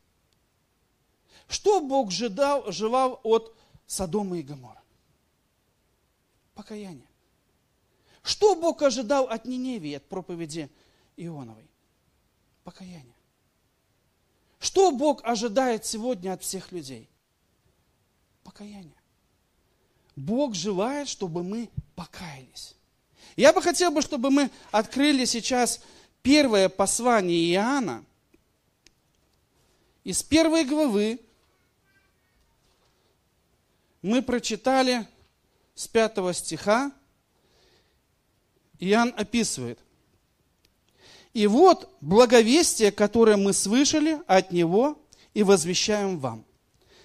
Что 1.48 1.80
Бог 1.80 2.12
ждал, 2.12 2.70
желал 2.74 3.22
от 3.24 3.56
Содома 3.88 4.38
и 4.38 4.42
Гомора? 4.42 4.81
Покаяние. 6.62 7.08
Что 8.22 8.54
Бог 8.54 8.84
ожидал 8.84 9.24
от 9.24 9.46
Ниневии, 9.46 9.96
от 9.96 10.08
проповеди 10.08 10.70
Ионовой? 11.18 11.68
Покаяние. 12.64 13.16
Что 14.60 14.92
Бог 14.92 15.22
ожидает 15.24 15.86
сегодня 15.86 16.34
от 16.34 16.44
всех 16.44 16.72
людей? 16.72 17.10
Покаяние. 18.44 18.94
Бог 20.16 20.54
желает, 20.54 21.08
чтобы 21.10 21.42
мы 21.42 21.68
покаялись. 21.96 22.76
Я 23.36 23.54
бы 23.54 23.62
хотел, 23.64 23.90
бы, 23.90 24.04
чтобы 24.04 24.30
мы 24.30 24.52
открыли 24.70 25.26
сейчас 25.26 25.82
первое 26.22 26.70
послание 26.70 27.54
Иоанна 27.54 28.06
из 30.04 30.22
первой 30.22 30.64
главы. 30.66 31.20
Мы 34.04 34.22
прочитали 34.22 35.08
с 35.76 35.88
пятого 35.88 36.34
стиха. 36.34 36.92
Иоанн 38.80 39.14
описывает. 39.16 39.80
И 41.34 41.48
вот 41.48 41.90
благовестие, 42.02 42.92
которое 42.92 43.38
мы 43.38 43.54
слышали 43.54 44.20
от 44.28 44.52
Него 44.52 44.98
и 45.34 45.44
возвещаем 45.44 46.20
вам. 46.20 46.46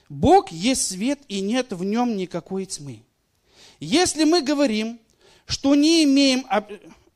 Бог 0.08 0.50
есть 0.50 0.86
свет, 0.86 1.20
и 1.28 1.40
нет 1.40 1.72
в 1.72 1.84
нем 1.84 2.16
никакой 2.16 2.66
тьмы. 2.66 3.02
Если 3.80 4.24
мы 4.24 4.40
говорим, 4.40 5.00
что, 5.46 5.74
не 5.74 6.04
имеем, 6.04 6.46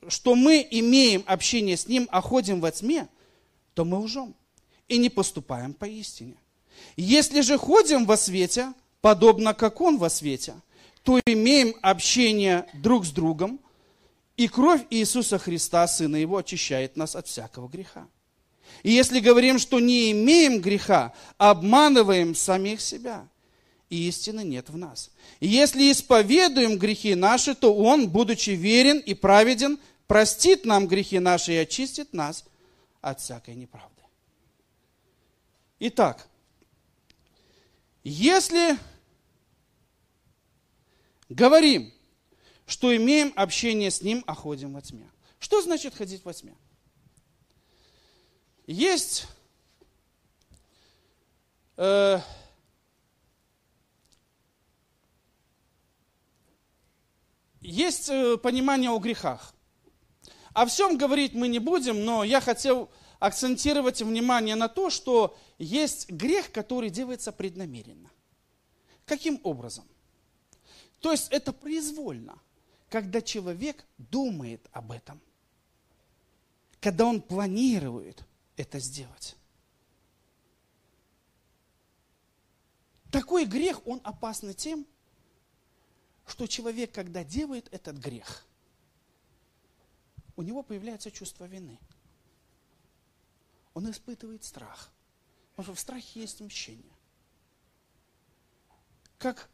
что 0.08 0.34
мы 0.34 0.66
имеем 0.70 1.24
общение 1.26 1.76
с 1.76 1.86
Ним, 1.86 2.08
а 2.10 2.20
ходим 2.20 2.60
во 2.60 2.70
тьме, 2.70 3.08
то 3.74 3.84
мы 3.84 3.98
лжем 3.98 4.34
и 4.88 4.98
не 4.98 5.08
поступаем 5.08 5.72
по 5.72 5.84
истине. 5.84 6.36
Если 6.96 7.40
же 7.40 7.58
ходим 7.58 8.04
во 8.06 8.16
свете, 8.16 8.72
подобно 9.00 9.54
как 9.54 9.80
Он 9.80 9.98
во 9.98 10.10
свете, 10.10 10.54
то 11.02 11.20
имеем 11.26 11.74
общение 11.82 12.66
друг 12.74 13.04
с 13.04 13.10
другом, 13.10 13.60
и 14.36 14.48
кровь 14.48 14.82
Иисуса 14.90 15.38
Христа, 15.38 15.86
Сына 15.86 16.16
Его, 16.16 16.38
очищает 16.38 16.96
нас 16.96 17.14
от 17.14 17.26
всякого 17.26 17.68
греха. 17.68 18.06
И 18.82 18.90
если 18.92 19.20
говорим, 19.20 19.58
что 19.58 19.80
не 19.80 20.12
имеем 20.12 20.60
греха, 20.60 21.12
обманываем 21.38 22.34
самих 22.34 22.80
себя– 22.80 23.28
и 23.90 24.08
истины 24.08 24.44
нет 24.44 24.70
в 24.70 24.76
нас. 24.76 25.10
И 25.40 25.48
если 25.48 25.90
исповедуем 25.90 26.78
грехи 26.78 27.16
наши, 27.16 27.54
то 27.56 27.74
Он, 27.74 28.08
будучи 28.08 28.50
верен 28.50 28.98
и 28.98 29.14
праведен, 29.14 29.78
простит 30.06 30.64
нам 30.64 30.86
грехи 30.86 31.18
наши 31.18 31.52
и 31.54 31.56
очистит 31.56 32.14
нас 32.14 32.44
от 33.00 33.20
всякой 33.20 33.56
неправды. 33.56 33.88
Итак, 35.80 36.28
если 38.04 38.78
говорим, 41.30 41.92
что 42.66 42.94
имеем 42.94 43.32
общение 43.36 43.90
с 43.90 44.02
Ним, 44.02 44.22
а 44.26 44.34
ходим 44.34 44.74
во 44.74 44.82
тьме. 44.82 45.10
Что 45.38 45.62
значит 45.62 45.94
ходить 45.94 46.24
во 46.24 46.34
тьме? 46.34 46.54
Есть 48.66 49.26
э, 51.76 52.20
есть 57.60 58.08
э, 58.08 58.36
понимание 58.36 58.90
о 58.90 58.98
грехах. 58.98 59.54
О 60.52 60.66
всем 60.66 60.98
говорить 60.98 61.32
мы 61.32 61.48
не 61.48 61.58
будем, 61.58 62.04
но 62.04 62.24
я 62.24 62.40
хотел 62.40 62.90
акцентировать 63.18 64.02
внимание 64.02 64.56
на 64.56 64.68
то, 64.68 64.90
что 64.90 65.36
есть 65.58 66.10
грех, 66.10 66.50
который 66.52 66.90
делается 66.90 67.32
преднамеренно. 67.32 68.10
Каким 69.04 69.40
образом? 69.44 69.84
То 71.00 71.12
есть 71.12 71.28
это 71.30 71.52
произвольно, 71.52 72.38
когда 72.88 73.22
человек 73.22 73.84
думает 73.96 74.66
об 74.72 74.92
этом, 74.92 75.20
когда 76.80 77.06
он 77.06 77.20
планирует 77.22 78.24
это 78.56 78.78
сделать. 78.78 79.36
Такой 83.10 83.44
грех, 83.44 83.84
он 83.86 84.00
опасный 84.04 84.54
тем, 84.54 84.86
что 86.26 86.46
человек, 86.46 86.92
когда 86.92 87.24
делает 87.24 87.72
этот 87.72 87.96
грех, 87.96 88.46
у 90.36 90.42
него 90.42 90.62
появляется 90.62 91.10
чувство 91.10 91.46
вины. 91.46 91.78
Он 93.74 93.90
испытывает 93.90 94.44
страх. 94.44 94.90
Потому 95.50 95.64
что 95.64 95.74
в 95.74 95.80
страхе 95.80 96.20
есть 96.20 96.40
мщение. 96.40 96.94
Как 99.18 99.50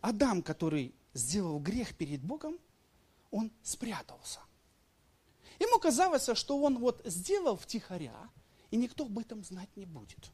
Адам, 0.00 0.42
который 0.42 0.94
сделал 1.14 1.58
грех 1.58 1.96
перед 1.96 2.22
Богом, 2.22 2.58
он 3.30 3.52
спрятался. 3.62 4.40
Ему 5.58 5.78
казалось, 5.78 6.28
что 6.34 6.58
он 6.58 6.78
вот 6.78 7.00
сделал 7.04 7.56
втихаря, 7.56 8.30
и 8.70 8.76
никто 8.76 9.04
об 9.04 9.18
этом 9.18 9.42
знать 9.42 9.74
не 9.76 9.86
будет. 9.86 10.30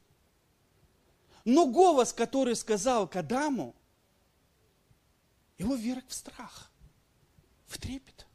Но 1.45 1.67
голос, 1.67 2.13
который 2.13 2.57
сказал 2.57 3.09
к 3.09 3.17
Адаму, 3.17 3.75
его 5.59 5.75
вверх 5.75 6.05
в 6.09 6.15
страх, 6.15 6.71
в 7.67 7.79
трепет. 7.79 8.27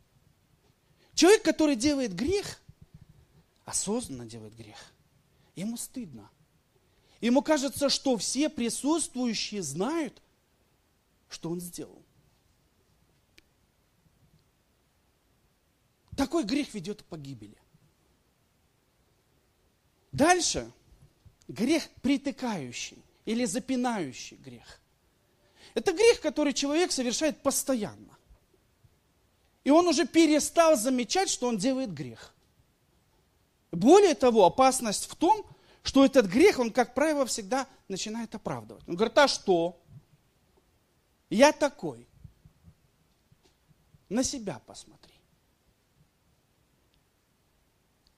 Человек, 1.13 1.43
который 1.43 1.75
делает 1.75 2.13
грех, 2.13 2.61
осознанно 3.65 4.25
делает 4.25 4.55
грех, 4.55 4.93
ему 5.55 5.77
стыдно. 5.77 6.29
Ему 7.19 7.41
кажется, 7.41 7.89
что 7.89 8.15
все 8.17 8.49
присутствующие 8.49 9.63
знают, 9.63 10.21
что 11.29 11.49
он 11.49 11.59
сделал. 11.59 12.03
Такой 16.15 16.43
грех 16.43 16.73
ведет 16.73 17.03
к 17.03 17.05
погибели. 17.05 17.57
Дальше 20.11 20.71
грех 21.47 21.87
притыкающий 22.01 23.03
или 23.25 23.45
запинающий 23.45 24.37
грех. 24.37 24.81
Это 25.75 25.93
грех, 25.93 26.21
который 26.21 26.53
человек 26.53 26.91
совершает 26.91 27.41
постоянно. 27.43 28.17
И 29.63 29.69
он 29.69 29.87
уже 29.87 30.07
перестал 30.07 30.75
замечать, 30.75 31.29
что 31.29 31.47
он 31.47 31.57
делает 31.57 31.93
грех. 31.93 32.33
Более 33.71 34.15
того, 34.15 34.45
опасность 34.45 35.07
в 35.09 35.15
том, 35.15 35.45
что 35.83 36.03
этот 36.03 36.25
грех, 36.25 36.57
он, 36.59 36.71
как 36.71 36.95
правило, 36.95 37.25
всегда 37.25 37.67
начинает 37.87 38.33
оправдывать. 38.33 38.87
Он 38.87 38.95
говорит, 38.95 39.17
а 39.17 39.27
что? 39.27 39.79
Я 41.29 41.51
такой. 41.51 42.07
На 44.09 44.23
себя 44.23 44.59
посмотри. 44.65 45.13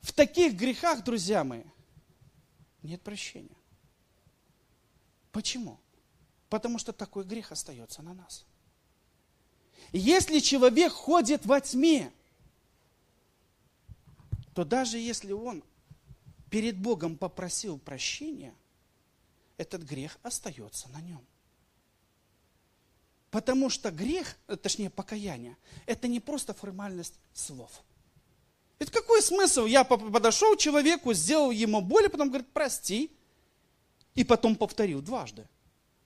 В 0.02 0.14
таких 0.14 0.54
грехах, 0.54 1.04
друзья 1.04 1.44
мои, 1.44 1.64
нет 2.84 3.02
прощения. 3.02 3.58
Почему? 5.32 5.80
Потому 6.50 6.80
что 6.80 6.94
такой 6.94 7.24
грех 7.24 7.52
остается 7.52 8.02
на 8.02 8.14
нас. 8.14 8.46
Если 9.92 10.40
человек 10.40 10.92
ходит 10.92 11.46
во 11.46 11.60
тьме, 11.62 12.12
то 14.54 14.64
даже 14.64 14.98
если 14.98 15.32
он 15.32 15.64
перед 16.50 16.78
Богом 16.78 17.18
попросил 17.18 17.80
прощения, 17.80 18.54
этот 19.58 19.84
грех 19.84 20.18
остается 20.24 20.90
на 20.90 21.02
нем. 21.02 21.26
Потому 23.32 23.70
что 23.70 23.92
грех, 23.92 24.38
э, 24.48 24.56
точнее 24.56 24.90
покаяние, 24.90 25.58
это 25.86 26.08
не 26.08 26.20
просто 26.20 26.54
формальность 26.54 27.20
слов. 27.34 27.84
Ведь 28.80 28.92
какой 28.92 29.22
смысл? 29.22 29.66
Я 29.66 29.84
подошел 29.84 30.56
к 30.56 30.60
человеку, 30.60 31.14
сделал 31.14 31.52
ему 31.52 31.82
боль, 31.82 32.08
а 32.08 32.10
потом 32.10 32.30
говорит, 32.30 32.48
прости, 32.54 33.12
и 34.16 34.24
потом 34.24 34.56
повторил 34.56 35.02
дважды. 35.02 35.48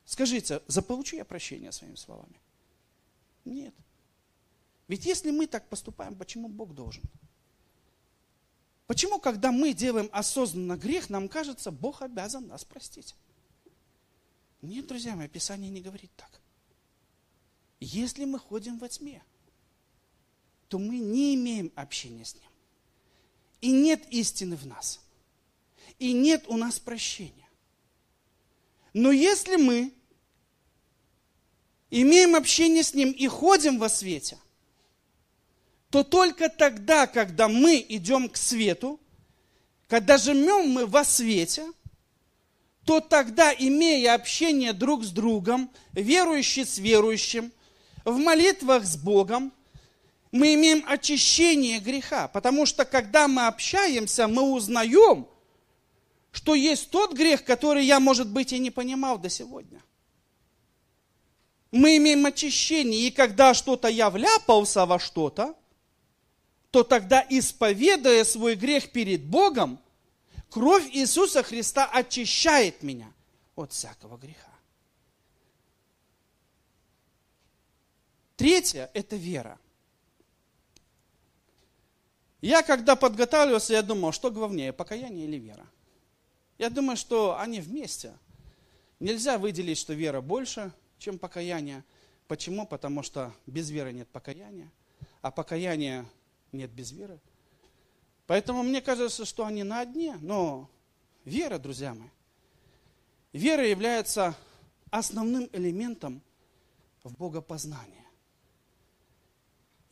Скажите, 0.05 0.61
заполучу 0.67 1.15
я 1.15 1.23
прощение 1.23 1.71
своими 1.71 1.95
словами? 1.95 2.35
Нет. 3.45 3.73
Ведь 4.87 5.05
если 5.05 5.31
мы 5.31 5.47
так 5.47 5.69
поступаем, 5.69 6.15
почему 6.15 6.49
Бог 6.49 6.73
должен? 6.73 7.03
Почему, 8.87 9.19
когда 9.19 9.51
мы 9.51 9.73
делаем 9.73 10.09
осознанно 10.11 10.75
грех, 10.75 11.09
нам 11.09 11.29
кажется, 11.29 11.71
Бог 11.71 12.01
обязан 12.01 12.47
нас 12.47 12.65
простить? 12.65 13.15
Нет, 14.61 14.87
друзья 14.87 15.15
мои, 15.15 15.27
Писание 15.27 15.69
не 15.69 15.81
говорит 15.81 16.11
так. 16.17 16.42
Если 17.83 18.25
мы 18.25 18.39
ходим 18.39 18.77
во 18.77 18.87
тьме, 18.87 19.21
то 20.69 20.79
мы 20.79 20.99
не 20.99 21.35
имеем 21.35 21.71
общения 21.75 22.23
с 22.23 22.33
Ним. 22.35 22.49
И 23.61 23.71
нет 23.71 24.07
истины 24.09 24.55
в 24.55 24.65
нас. 24.65 25.01
И 25.99 26.13
нет 26.13 26.45
у 26.47 26.57
нас 26.57 26.79
прощения. 26.79 27.47
Но 28.93 29.11
если 29.11 29.57
мы 29.57 29.93
имеем 31.91 32.35
общение 32.35 32.83
с 32.83 32.93
Ним 32.93 33.11
и 33.11 33.27
ходим 33.27 33.77
во 33.77 33.89
свете, 33.89 34.37
то 35.89 36.03
только 36.03 36.49
тогда, 36.49 37.05
когда 37.05 37.47
мы 37.47 37.85
идем 37.87 38.29
к 38.29 38.37
свету, 38.37 38.99
когда 39.87 40.17
живем 40.17 40.69
мы 40.69 40.85
во 40.85 41.03
свете, 41.03 41.71
то 42.85 42.99
тогда, 42.99 43.53
имея 43.53 44.15
общение 44.15 44.73
друг 44.73 45.03
с 45.03 45.11
другом, 45.11 45.69
верующий 45.91 46.65
с 46.65 46.77
верующим, 46.77 47.51
в 48.05 48.17
молитвах 48.17 48.85
с 48.85 48.97
Богом, 48.97 49.51
мы 50.31 50.55
имеем 50.55 50.83
очищение 50.87 51.79
греха. 51.79 52.27
Потому 52.27 52.65
что, 52.65 52.85
когда 52.85 53.27
мы 53.27 53.47
общаемся, 53.47 54.27
мы 54.27 54.41
узнаем, 54.41 55.27
что 56.31 56.55
есть 56.55 56.89
тот 56.89 57.13
грех, 57.13 57.43
который 57.43 57.85
я, 57.85 57.99
может 57.99 58.29
быть, 58.29 58.53
и 58.53 58.59
не 58.59 58.71
понимал 58.71 59.17
до 59.17 59.29
сегодня– 59.29 59.81
мы 61.73 61.97
имеем 61.97 62.25
очищение. 62.27 63.07
И 63.07 63.11
когда 63.11 63.55
что-то 63.55 63.87
я 63.87 64.11
вляпался 64.11 64.85
во 64.85 64.99
что-то, 64.99 65.55
то 66.69 66.83
тогда, 66.83 67.25
исповедуя 67.27 68.23
свой 68.23 68.55
грех 68.55 68.91
перед 68.91 69.23
Богом, 69.23 69.79
кровь 70.51 70.87
Иисуса 70.93 71.41
Христа 71.41 71.89
очищает 71.91 72.83
меня 72.83 73.11
от 73.55 73.71
всякого 73.71 74.17
греха. 74.17 74.52
Третье– 78.43 78.91
это 78.93 79.15
вера. 79.15 79.57
Я, 82.41 82.61
когда 82.61 82.97
подготавливался, 82.97 83.71
я 83.71 83.81
думал, 83.81 84.11
что 84.11 84.31
главнее, 84.31 84.73
покаяние 84.73 85.27
или 85.27 85.37
вера? 85.37 85.65
Я 86.57 86.69
думаю, 86.69 86.97
что 86.97 87.39
они 87.39 87.61
вместе. 87.61 88.11
Нельзя 88.99 89.37
выделить, 89.37 89.77
что 89.77 89.93
вера 89.93 90.19
больше– 90.19 90.73
чем 90.97 91.19
покаяние. 91.19 91.85
Почему? 92.27 92.67
Потому 92.67 93.01
что 93.01 93.33
без 93.47 93.69
веры 93.69 93.93
нет 93.93 94.09
покаяния, 94.09 94.69
а 95.21 95.31
покаяния 95.31 96.05
нет 96.51 96.69
без 96.69 96.91
веры. 96.91 97.21
Поэтому 98.27 98.61
мне 98.61 98.81
кажется, 98.81 99.23
что 99.23 99.45
они 99.45 99.63
на 99.63 99.85
дне, 99.85 100.17
но 100.19 100.69
вера, 101.23 101.59
друзья 101.59 101.93
мои, 101.93 102.09
вера 103.31 103.65
является 103.65 104.35
основным 104.89 105.47
элементом 105.53 106.21
в 107.05 107.15
богопознании. 107.15 108.02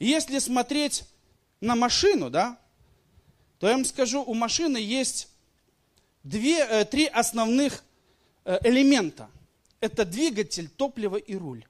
Если 0.01 0.39
смотреть 0.39 1.03
на 1.59 1.75
машину, 1.75 2.31
да, 2.31 2.57
то 3.59 3.67
я 3.67 3.73
вам 3.73 3.85
скажу, 3.85 4.23
у 4.23 4.33
машины 4.33 4.77
есть 4.77 5.27
две, 6.23 6.57
э, 6.57 6.85
три 6.85 7.05
основных 7.05 7.83
э, 8.43 8.57
элемента– 8.63 9.29
это 9.79 10.03
двигатель, 10.03 10.69
топливо 10.69 11.17
и 11.17 11.35
руль. 11.35 11.63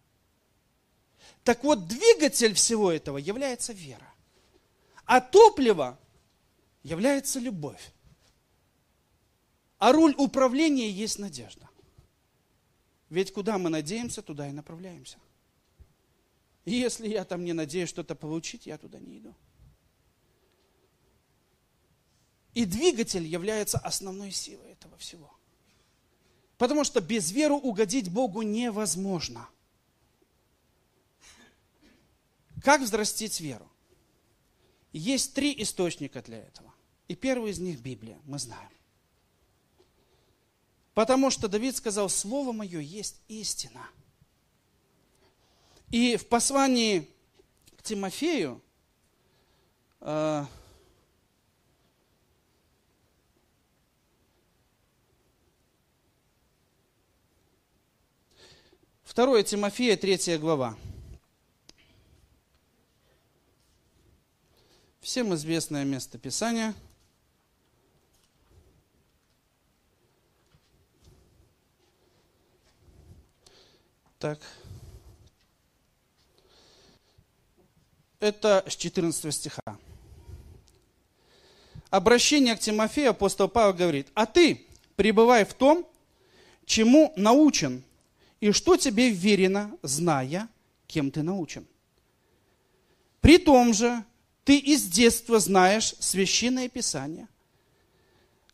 Так 1.44 1.66
вот, 1.66 1.90
двигатель 1.90 2.54
всего 2.54 2.90
этого 2.90 3.18
является 3.18 3.74
вера. 3.74 4.08
А 5.04 5.20
топливо 5.20 6.00
является 6.84 7.38
любовь. 7.38 7.92
А 9.78 9.92
руль 9.92 10.16
управления 10.18 10.90
есть 10.90 11.20
надежда. 11.20 11.68
Ведь 13.10 13.34
куда 13.34 13.58
мы 13.58 13.70
надеемся, 13.70 14.22
туда 14.22 14.48
и 14.48 14.54
направляемся. 14.54 15.18
И 16.66 16.74
если 16.74 17.08
я 17.08 17.26
там 17.26 17.44
не 17.44 17.54
надеюсь 17.54 17.90
что-то 17.90 18.16
получить, 18.16 18.66
я 18.66 18.78
туда 18.78 19.00
не 19.00 19.18
иду. 19.18 19.36
И 22.54 22.66
двигатель 22.66 23.26
является 23.26 23.78
основной 23.80 24.32
силой 24.32 24.72
этого 24.72 24.98
всего. 24.98 25.34
Потому 26.58 26.84
что 26.84 27.02
без 27.02 27.32
веры 27.32 27.56
угодить 27.56 28.12
Богу 28.12 28.42
невозможно. 28.42 29.48
Как 32.62 32.82
взрастить 32.82 33.40
веру? 33.40 33.68
Есть 34.92 35.34
три 35.34 35.56
источника 35.64 36.22
для 36.22 36.40
этого. 36.40 36.72
И 37.08 37.16
первый 37.16 37.52
из 37.52 37.60
них 37.60 37.80
Библия, 37.80 38.20
мы 38.26 38.38
знаем. 38.38 38.70
Потому 40.94 41.32
что 41.32 41.48
Давид 41.48 41.76
сказал, 41.76 42.10
Слово 42.10 42.52
мое 42.52 42.80
есть 42.80 43.22
истина. 43.28 43.90
И 45.92 46.16
в 46.16 46.28
послании 46.28 47.10
к 47.76 47.84
Тимофею, 47.84 48.62
э, 50.00 50.46
2 59.14 59.44
Тимофея, 59.44 59.98
3 59.98 60.38
глава. 60.38 60.78
Всем 65.02 65.34
известное 65.34 65.84
место 65.84 66.18
Писания. 66.18 66.74
Так. 74.18 74.40
Это 78.22 78.64
с 78.68 78.76
14 78.76 79.34
стиха. 79.34 79.78
Обращение 81.90 82.56
к 82.56 82.60
Тимофею 82.60 83.10
апостол 83.10 83.50
Павел 83.50 83.74
говорит, 83.74 84.08
а 84.14 84.26
ты 84.26 84.66
пребывай 84.96 85.44
в 85.44 85.54
том, 85.56 85.86
чему 86.66 87.12
научен, 87.18 87.84
и 88.40 88.52
что 88.52 88.78
тебе 88.78 89.10
верено, 89.10 89.72
зная, 89.82 90.48
кем 90.88 91.10
ты 91.10 91.24
научен. 91.24 91.66
При 93.22 93.40
том 93.40 93.74
же 93.74 94.04
ты 94.44 94.58
из 94.58 94.84
детства 94.84 95.40
знаешь 95.40 95.96
священное 96.00 96.70
писание, 96.70 97.28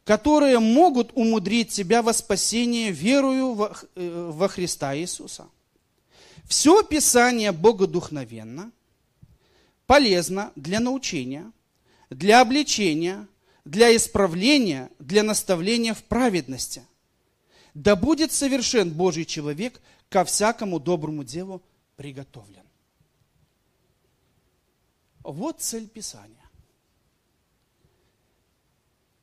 которые 0.05 0.59
могут 0.59 1.11
умудрить 1.13 1.71
тебя 1.71 2.01
во 2.01 2.13
спасение 2.13 2.91
верою 2.91 3.53
во, 3.53 3.75
э, 3.95 4.31
во 4.31 4.47
Христа 4.47 4.97
Иисуса. 4.97 5.47
Все 6.45 6.81
Писание 6.83 7.51
богодухновенно, 7.51 8.71
полезно 9.87 10.51
для 10.55 10.79
научения, 10.79 11.51
для 12.11 12.41
обличения, 12.41 13.27
для 13.65 13.95
исправления, 13.95 14.91
для 14.99 15.23
наставления 15.23 15.95
в 15.95 16.03
праведности– 16.03 16.83
да 17.77 17.95
будет 17.95 18.31
совершен 18.31 18.91
Божий 18.91 19.23
человек, 19.23 19.79
ко 20.09 20.25
всякому 20.25 20.79
доброму 20.79 21.23
делу 21.23 21.61
приготовлен. 21.95 22.65
Вот 25.19 25.61
цель 25.61 25.87
Писания. 25.87 26.49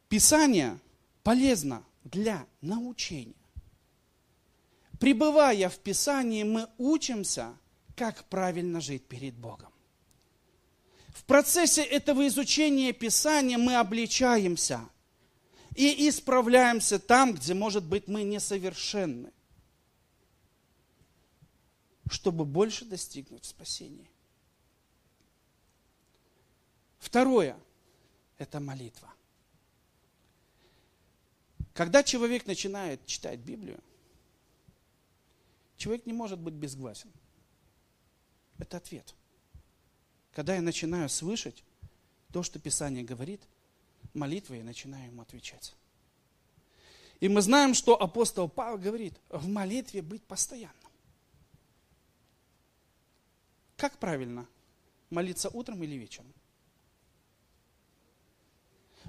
Писание 0.08 0.78
полезно 1.24 1.82
для 2.04 2.46
научения. 2.60 3.34
Пребывая 5.00 5.68
в 5.68 5.78
Писании, 5.80 6.44
мы 6.44 6.68
учимся, 6.78 7.56
как 7.96 8.22
правильно 8.26 8.80
жить 8.80 9.08
перед 9.08 9.34
Богом. 9.34 9.73
В 11.14 11.22
процессе 11.24 11.82
этого 11.82 12.26
изучения 12.26 12.92
Писания 12.92 13.56
мы 13.56 13.76
обличаемся 13.76 14.80
и 15.76 16.08
исправляемся 16.08 16.98
там, 16.98 17.34
где, 17.34 17.54
может 17.54 17.84
быть, 17.84 18.08
мы 18.08 18.24
несовершенны, 18.24 19.32
чтобы 22.10 22.44
больше 22.44 22.84
достигнуть 22.84 23.44
спасения. 23.44 24.08
Второе– 26.98 27.56
это 28.38 28.58
молитва. 28.58 29.08
Когда 31.74 32.02
человек 32.02 32.44
начинает 32.46 33.06
читать 33.06 33.38
Библию, 33.38 33.78
человек 35.76 36.06
не 36.06 36.12
может 36.12 36.40
быть 36.40 36.54
безгласен. 36.54 37.12
Это 38.58 38.78
ответ. 38.78 39.14
Когда 40.34 40.56
я 40.56 40.62
начинаю 40.62 41.08
слышать 41.08 41.62
то, 42.32 42.42
что 42.42 42.58
Писание 42.58 43.04
говорит, 43.04 43.40
молитвой 44.14 44.58
я 44.58 44.64
начинаю 44.64 45.06
ему 45.06 45.22
отвечать. 45.22 45.74
И 47.20 47.28
мы 47.28 47.40
знаем, 47.40 47.72
что 47.72 48.00
апостол 48.00 48.48
Павел 48.48 48.76
говорит, 48.76 49.14
в 49.28 49.48
молитве 49.48 50.02
быть 50.02 50.24
постоянным. 50.24 50.74
Как 53.76 53.96
правильно? 53.98 54.48
Молиться 55.10 55.48
утром 55.50 55.82
или 55.84 55.94
вечером? 55.94 56.34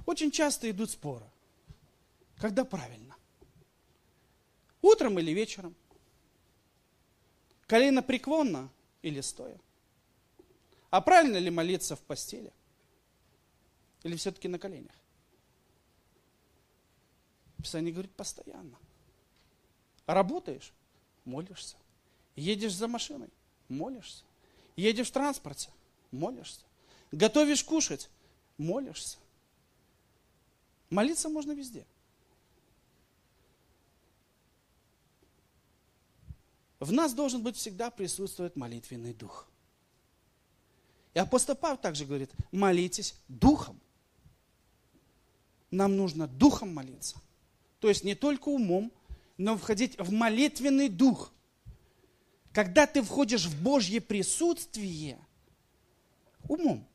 Очень 0.06 0.30
часто 0.30 0.70
идут 0.70 0.92
споры. 0.92 1.26
Когда 2.38 2.66
правильно? 2.66 3.16
Утром 4.82 5.18
или 5.18 5.32
вечером? 5.32 5.76
Колено 7.66 8.04
преклонно 8.04 8.70
или 9.02 9.22
стоя? 9.22 9.60
А 10.90 11.02
правильно 11.02 11.38
ли 11.38 11.50
молиться 11.50 11.96
в 11.96 12.02
постели? 12.02 12.54
Или 14.04 14.16
все-таки 14.16 14.48
на 14.48 14.60
коленях? 14.60 14.96
Писание 17.58 17.92
говорит 17.92 18.12
постоянно. 18.12 18.78
Работаешь? 20.06 20.72
Молишься. 21.26 21.78
Едешь 22.36 22.76
за 22.76 22.88
машиной? 22.88 23.30
Молишься. 23.70 24.24
Едешь 24.76 25.08
в 25.08 25.12
транспорте? 25.12 25.72
Молишься. 26.12 26.62
Готовишь 27.12 27.64
кушать? 27.64 28.10
Молишься. 28.58 29.18
Молиться 30.90 31.30
можно 31.30 31.54
везде. 31.54 31.86
В 36.80 36.92
нас 36.92 37.14
должен 37.14 37.42
быть 37.42 37.56
всегда 37.56 37.90
присутствовать 37.90 38.56
молитвенный 38.56 39.14
дух. 39.14 39.48
И 41.16 41.20
апостол 41.20 41.56
Павел 41.56 41.78
также 41.78 42.06
говорит, 42.06 42.30
молитесь 42.52 43.16
духом. 43.30 43.80
Нам 45.72 45.96
нужно 45.96 46.28
духом 46.28 46.74
молиться. 46.74 47.18
То 47.80 47.88
есть 47.88 48.04
не 48.04 48.16
только 48.16 48.50
умом, 48.50 48.92
но 49.38 49.58
входить 49.58 49.98
в 49.98 50.12
молитвенный 50.12 50.90
дух. 50.90 51.32
Когда 52.52 52.86
ты 52.86 53.02
входишь 53.02 53.46
в 53.46 53.64
Божье 53.64 54.02
присутствие, 54.02 55.18
умом, 56.50 56.86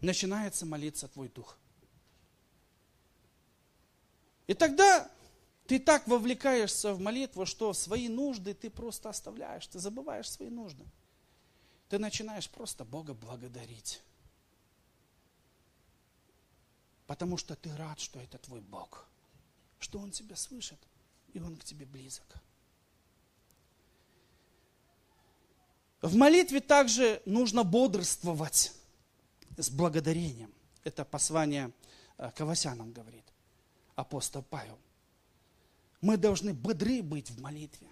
начинается 0.00 0.66
молиться 0.66 1.06
твой 1.06 1.28
дух. 1.28 1.56
И 4.48 4.54
тогда 4.54 5.08
ты 5.68 5.78
так 5.78 6.08
вовлекаешься 6.08 6.94
в 6.94 7.00
молитву, 7.00 7.46
что 7.46 7.72
свои 7.72 8.08
нужды 8.08 8.54
ты 8.54 8.70
просто 8.70 9.08
оставляешь, 9.08 9.66
ты 9.68 9.78
забываешь 9.78 10.28
свои 10.28 10.50
нужды. 10.50 10.84
Ты 11.88 11.98
начинаешь 11.98 12.48
просто 12.48 12.84
Бога 12.84 13.14
благодарить. 13.14 14.02
Потому 17.06 17.36
что 17.36 17.54
ты 17.54 17.74
рад, 17.76 18.00
что 18.00 18.18
это 18.20 18.38
твой 18.38 18.60
Бог, 18.60 19.06
что 19.78 19.98
Он 19.98 20.10
тебя 20.10 20.36
слышит, 20.36 20.78
и 21.32 21.40
Он 21.40 21.56
к 21.56 21.64
тебе 21.64 21.86
близок. 21.86 22.36
В 26.00 26.16
молитве 26.16 26.60
также 26.60 27.22
нужно 27.24 27.64
бодрствовать 27.64 28.72
с 29.56 29.70
благодарением. 29.70 30.52
Это 30.82 31.04
послание 31.04 31.72
э, 32.18 32.30
к 32.30 32.40
Авасянам 32.40 32.92
говорит 32.92 33.24
апостол 33.96 34.42
Павел 34.42 34.78
мы 36.04 36.18
должны 36.18 36.52
бодры 36.52 37.02
быть 37.02 37.30
в 37.30 37.40
молитве. 37.40 37.88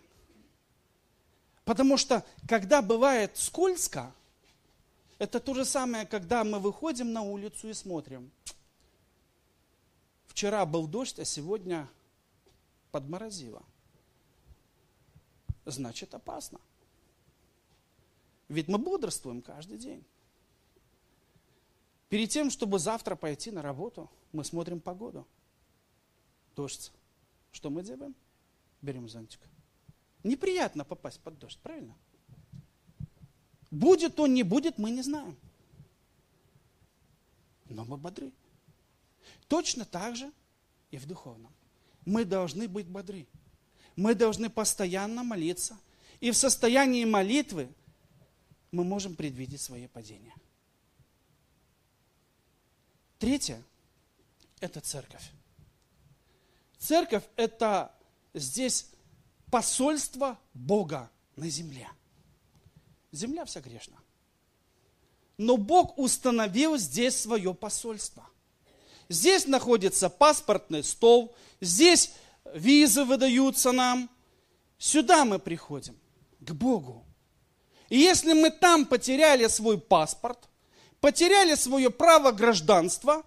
Потому 1.64 1.96
что, 1.96 2.24
когда 2.48 2.82
бывает 2.82 3.36
скользко, 3.36 4.12
это 5.18 5.38
то 5.38 5.54
же 5.54 5.64
самое, 5.64 6.04
когда 6.04 6.42
мы 6.42 6.58
выходим 6.58 7.12
на 7.12 7.22
улицу 7.22 7.68
и 7.68 7.72
смотрим. 7.72 8.30
Вчера 10.26 10.66
был 10.66 10.86
дождь, 10.88 11.18
а 11.20 11.24
сегодня 11.24 11.88
подморозило. 12.90 13.62
Значит, 15.64 16.14
опасно. 16.14 16.60
Ведь 18.48 18.66
мы 18.66 18.78
бодрствуем 18.78 19.42
каждый 19.42 19.78
день. 19.78 20.04
Перед 22.08 22.28
тем, 22.30 22.50
чтобы 22.50 22.78
завтра 22.78 23.14
пойти 23.14 23.50
на 23.50 23.62
работу, 23.62 24.10
мы 24.32 24.44
смотрим 24.44 24.80
погоду. 24.80 25.26
Дождь. 26.56 26.92
Что 27.52 27.70
мы 27.70 27.82
делаем? 27.82 28.14
Берем 28.82 29.08
зонтик. 29.08 29.40
Неприятно 30.22 30.84
попасть 30.84 31.20
под 31.20 31.38
дождь, 31.38 31.58
правильно? 31.62 31.96
Будет 33.70 34.20
он, 34.20 34.34
не 34.34 34.42
будет, 34.42 34.78
мы 34.78 34.90
не 34.90 35.02
знаем. 35.02 35.36
Но 37.68 37.84
мы 37.84 37.96
бодры. 37.96 38.32
Точно 39.48 39.84
так 39.84 40.14
же 40.16 40.30
и 40.90 40.98
в 40.98 41.06
духовном. 41.06 41.52
Мы 42.04 42.24
должны 42.24 42.68
быть 42.68 42.86
бодры. 42.86 43.26
Мы 43.96 44.14
должны 44.14 44.50
постоянно 44.50 45.22
молиться. 45.22 45.78
И 46.20 46.30
в 46.30 46.36
состоянии 46.36 47.04
молитвы 47.04 47.68
мы 48.70 48.84
можем 48.84 49.16
предвидеть 49.16 49.60
свое 49.60 49.88
падение. 49.88 50.34
Третье– 53.18 53.62
это 54.60 54.80
церковь. 54.80 55.30
Церковь– 56.78 57.24
это 57.36 57.94
здесь 58.34 58.91
посольство 59.52 60.38
Бога 60.54 61.10
на 61.36 61.50
земле. 61.50 61.86
Земля 63.12 63.44
вся 63.44 63.60
грешна. 63.60 63.98
Но 65.36 65.58
Бог 65.58 65.98
установил 65.98 66.78
здесь 66.78 67.20
свое 67.20 67.52
посольство. 67.52 68.26
Здесь 69.10 69.46
находится 69.46 70.08
паспортный 70.08 70.82
стол, 70.82 71.34
здесь 71.60 72.14
визы 72.54 73.04
выдаются 73.04 73.72
нам. 73.72 74.08
Сюда 74.78 75.26
мы 75.26 75.38
приходим, 75.38 76.00
к 76.40 76.52
Богу. 76.52 77.04
И 77.90 77.98
если 77.98 78.32
мы 78.32 78.50
там 78.50 78.86
потеряли 78.86 79.48
свой 79.48 79.78
паспорт, 79.78 80.48
потеряли 80.98 81.56
свое 81.56 81.90
право 81.90 82.32
гражданства, 82.32 83.22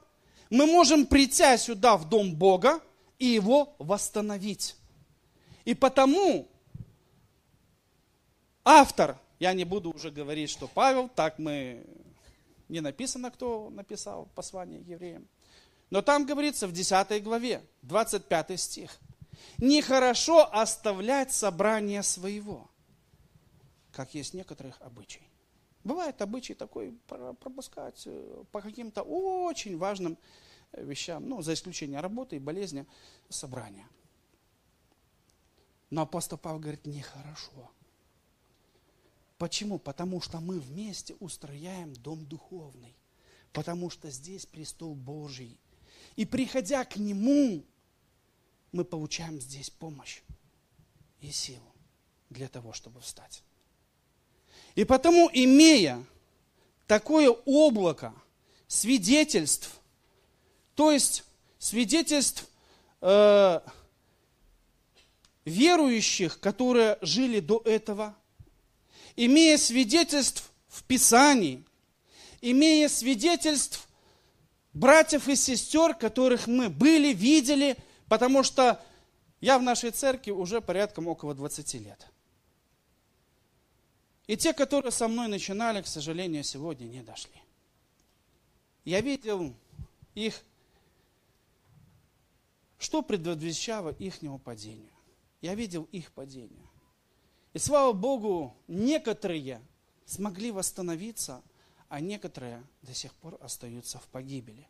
мы 0.49 0.65
можем 0.65 1.05
прийти 1.05 1.55
сюда, 1.57 1.97
в 1.97 2.09
дом 2.09 2.33
Бога, 2.33 2.81
и 3.19 3.27
его 3.27 3.75
восстановить. 3.77 4.75
И 5.65 5.73
потому 5.73 6.47
автор, 8.63 9.17
я 9.39 9.53
не 9.53 9.65
буду 9.65 9.91
уже 9.91 10.11
говорить, 10.11 10.49
что 10.49 10.67
Павел, 10.67 11.09
так 11.09 11.39
мы, 11.39 11.83
не 12.69 12.81
написано, 12.81 13.31
кто 13.31 13.69
написал 13.71 14.29
послание 14.35 14.81
евреям, 14.81 15.27
но 15.89 16.01
там 16.01 16.25
говорится 16.25 16.67
в 16.67 16.71
10 16.71 17.23
главе, 17.23 17.63
25 17.81 18.59
стих. 18.59 18.97
Нехорошо 19.57 20.49
оставлять 20.53 21.31
собрание 21.33 22.03
своего, 22.03 22.69
как 23.91 24.13
есть 24.13 24.33
некоторых 24.33 24.79
обычай. 24.81 25.21
Бывает 25.83 26.21
обычай 26.21 26.55
такой 26.55 26.97
пропускать 27.07 28.03
э, 28.07 28.43
по 28.51 28.59
каким-то 28.59 29.03
очень 29.03 29.77
важным 29.77 30.17
вещам, 30.73 31.29
ну, 31.29 31.41
за 31.43 31.53
исключением 31.53 32.01
работы 32.01 32.37
и 32.37 32.39
болезни, 32.39 32.87
собрания. 33.29 33.87
Но 35.89 36.01
апостол 36.01 36.37
Павел 36.37 36.59
говорит, 36.59 36.85
нехорошо. 36.85 37.71
Почему? 39.37 39.79
Потому 39.79 40.21
что 40.21 40.39
мы 40.39 40.59
вместе 40.59 41.15
устрояем 41.19 41.93
дом 41.93 42.25
духовный. 42.25 42.95
Потому 43.51 43.89
что 43.89 44.09
здесь 44.09 44.45
престол 44.45 44.95
Божий. 44.95 45.57
И 46.15 46.25
приходя 46.25 46.83
к 46.85 46.97
Нему, 46.97 47.63
мы 48.71 48.83
получаем 48.83 49.39
здесь 49.39 49.69
помощь 49.69 50.21
и 51.21 51.31
силу 51.31 51.73
для 52.29 52.47
того, 52.47 52.73
чтобы 52.73 52.99
встать. 53.01 53.43
И 54.75 54.83
потому, 54.83 55.29
имея 55.33 56.03
такое 56.87 57.29
облако 57.29 58.13
свидетельств, 58.67 59.79
то 60.75 60.91
есть 60.91 61.23
свидетельств 61.57 62.47
э, 63.01 63.61
верующих, 65.45 66.39
которые 66.39 66.97
жили 67.01 67.39
до 67.39 67.61
этого, 67.63 68.15
имея 69.15 69.57
свидетельств 69.57 70.51
в 70.67 70.83
Писании, 70.83 71.63
имея 72.41 72.89
свидетельств 72.89 73.87
братьев 74.73 75.27
и 75.27 75.35
сестер, 75.35 75.93
которых 75.93 76.47
мы 76.47 76.69
были, 76.69 77.13
видели, 77.13 77.77
потому 78.09 78.43
что 78.43 78.83
я 79.39 79.57
в 79.59 79.63
нашей 79.63 79.91
церкви 79.91 80.31
уже 80.31 80.61
порядком 80.61 81.07
около 81.07 81.33
20 81.33 81.73
лет. 81.75 82.07
И 84.27 84.35
те, 84.35 84.53
которые 84.53 84.91
со 84.91 85.07
мной 85.07 85.27
начинали, 85.27 85.83
к 85.83 85.87
сожалению, 85.87 86.43
сегодня 86.43 86.85
не 86.85 87.03
дошли. 87.03 87.39
Я 88.83 89.01
видел 89.01 89.53
их, 90.15 90.41
что 92.79 93.03
предвещало 93.03 93.91
ихнему 93.91 94.39
падению. 94.39 94.94
Я 95.45 95.53
видел 95.53 95.87
их 95.91 96.11
падение. 96.11 96.67
И 97.53 97.59
слава 97.59 97.93
Богу, 97.93 98.57
некоторые 98.67 99.61
смогли 100.03 100.49
восстановиться, 100.49 101.43
а 101.87 101.99
некоторые 101.99 102.63
до 102.81 102.95
сих 102.95 103.13
пор 103.13 103.37
остаются 103.39 103.99
в 103.99 104.07
погибели. 104.07 104.67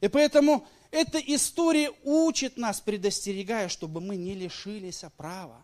И 0.00 0.08
поэтому 0.08 0.66
эта 0.90 1.18
история 1.18 1.92
учит 2.04 2.56
нас, 2.56 2.80
предостерегая, 2.80 3.68
чтобы 3.68 4.00
мы 4.00 4.16
не 4.16 4.32
лишились 4.32 5.04
права 5.18 5.62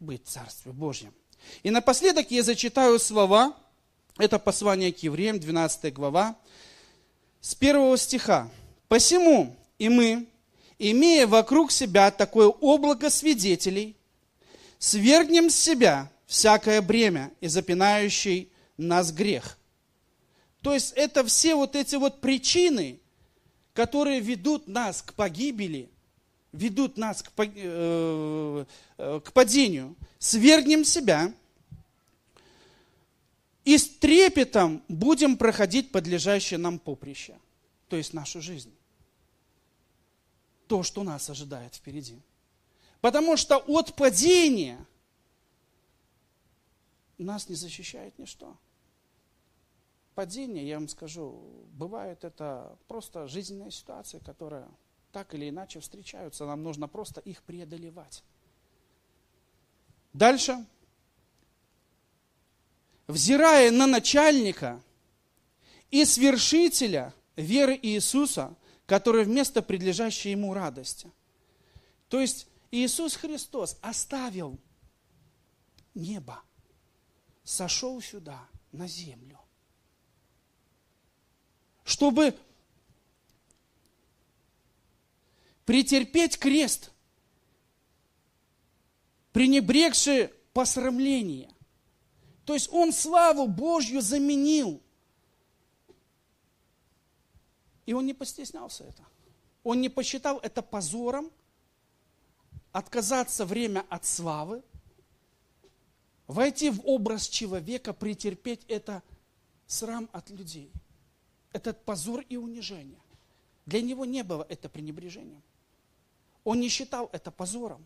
быть 0.00 0.26
в 0.26 0.28
Царстве 0.28 0.72
Божьем. 0.72 1.14
И 1.62 1.70
напоследок 1.70 2.32
я 2.32 2.42
зачитаю 2.42 2.98
слова, 2.98 3.56
это 4.18 4.40
послание 4.40 4.92
к 4.92 4.98
евреям, 5.04 5.38
12 5.38 5.94
глава, 5.94 6.36
с 7.40 7.54
первого 7.54 7.96
стиха. 7.96 8.50
«Посему 8.88 9.54
и 9.78 9.88
мы, 9.88 10.26
имея 10.80 11.26
вокруг 11.26 11.70
себя 11.70 12.10
такое 12.10 12.48
облако 12.48 13.10
свидетелей, 13.10 13.94
свергнем 14.78 15.50
с 15.50 15.54
себя 15.54 16.10
всякое 16.26 16.80
бремя 16.80 17.30
и 17.40 17.46
запинающий 17.46 18.50
нас 18.76 19.12
грех». 19.12 19.58
То 20.62 20.74
есть 20.74 20.92
это 20.96 21.24
все 21.24 21.54
вот 21.54 21.76
эти 21.76 21.96
вот 21.96 22.20
причины, 22.20 22.98
которые 23.74 24.20
ведут 24.20 24.68
нас 24.68 25.02
к 25.02 25.14
погибели, 25.14 25.90
ведут 26.52 26.96
нас 26.96 27.22
к, 27.22 27.30
э, 27.36 28.64
э, 28.98 29.20
к 29.24 29.32
падению, 29.32 29.96
свергнем 30.18 30.84
себя 30.84 31.32
и 33.64 33.78
с 33.78 33.88
трепетом 33.88 34.82
будем 34.88 35.36
проходить 35.36 35.92
подлежащее 35.92 36.58
нам 36.58 36.78
поприще, 36.78 37.38
то 37.88 37.96
есть 37.96 38.12
нашу 38.12 38.40
жизнь. 38.40 38.72
То, 40.70 40.82
что 40.82 41.02
нас 41.02 41.28
ожидает 41.28 41.74
впереди. 41.74 42.18
Потому 43.02 43.36
что 43.36 43.58
от 43.58 43.94
падения 43.94 44.78
нас 47.18 47.48
не 47.48 47.56
защищает 47.56 48.18
ничто 48.18 48.56
падение, 50.20 50.68
я 50.68 50.78
вам 50.78 50.86
скажу, 50.86 51.42
бывает 51.72 52.24
это 52.24 52.76
просто 52.88 53.26
жизненная 53.26 53.70
ситуация, 53.70 54.20
которая 54.20 54.68
так 55.12 55.34
или 55.34 55.48
иначе 55.48 55.80
встречаются, 55.80 56.44
нам 56.44 56.62
нужно 56.62 56.88
просто 56.88 57.22
их 57.22 57.42
преодолевать. 57.42 58.22
Дальше. 60.12 60.62
Взирая 63.06 63.70
на 63.70 63.86
начальника 63.86 64.82
и 65.90 66.04
свершителя 66.04 67.14
веры 67.34 67.78
Иисуса, 67.80 68.54
который 68.90 69.22
вместо 69.22 69.62
предлежащей 69.62 70.32
ему 70.32 70.52
радости. 70.52 71.12
То 72.08 72.18
есть 72.18 72.48
Иисус 72.72 73.14
Христос 73.14 73.78
оставил 73.82 74.58
небо, 75.94 76.42
сошел 77.44 78.02
сюда, 78.02 78.48
на 78.72 78.88
землю 78.88 79.38
чтобы 81.84 82.36
претерпеть 85.66 86.38
крест, 86.38 86.92
пренебрегши 89.32 90.32
посрамление. 90.52 91.52
То 92.44 92.54
есть 92.54 92.68
он 92.72 92.92
славу 92.92 93.46
Божью 93.48 94.00
заменил. 94.00 94.82
И 97.86 97.92
он 97.92 98.06
не 98.06 98.14
постеснялся 98.14 98.84
это. 98.84 99.04
Он 99.64 99.80
не 99.80 99.88
посчитал 99.88 100.38
это 100.38 100.62
позором, 100.62 101.30
отказаться 102.72 103.44
время 103.44 103.84
от 103.88 104.04
славы, 104.04 104.62
войти 106.26 106.70
в 106.70 106.86
образ 106.86 107.28
человека, 107.28 107.92
претерпеть 107.92 108.64
это 108.68 109.02
срам 109.66 110.08
от 110.12 110.30
людей– 110.30 110.70
этот 111.52 111.84
позор 111.84 112.24
и 112.28 112.36
унижение. 112.36 113.00
Для 113.66 113.82
него 113.82 114.04
не 114.04 114.22
было 114.22 114.46
это 114.48 114.68
пренебрежением. 114.68 115.42
Он 116.44 116.60
не 116.60 116.68
считал 116.68 117.08
это 117.12 117.30
позором. 117.30 117.84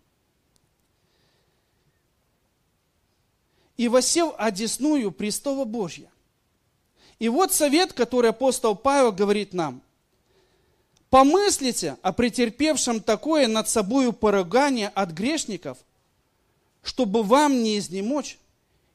И 3.76 3.88
восел 3.88 4.34
одесную 4.38 5.10
престола 5.10 5.64
Божья. 5.64 6.10
И 7.18 7.28
вот 7.28 7.52
совет, 7.52 7.92
который 7.92 8.30
апостол 8.30 8.74
Павел 8.74 9.12
говорит 9.12 9.52
нам. 9.52 9.82
Помыслите 11.10 11.96
о 12.02 12.12
претерпевшем 12.12 13.00
такое 13.00 13.46
над 13.46 13.68
собою 13.68 14.12
поругание 14.12 14.88
от 14.88 15.10
грешников, 15.10 15.78
чтобы 16.82 17.22
вам 17.22 17.62
не 17.62 17.78
изнемочь 17.78 18.38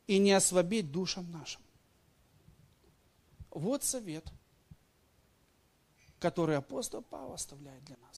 и 0.08 0.20
не 0.20 0.34
ослабеть 0.34 0.92
душам 0.92 1.32
нашим. 1.32 1.62
Вот 3.52 3.84
совет– 3.84 4.26
который 6.20 6.58
апостол 6.58 7.02
Павел 7.02 7.34
оставляет 7.34 7.84
для 7.86 7.96
нас. 7.98 8.06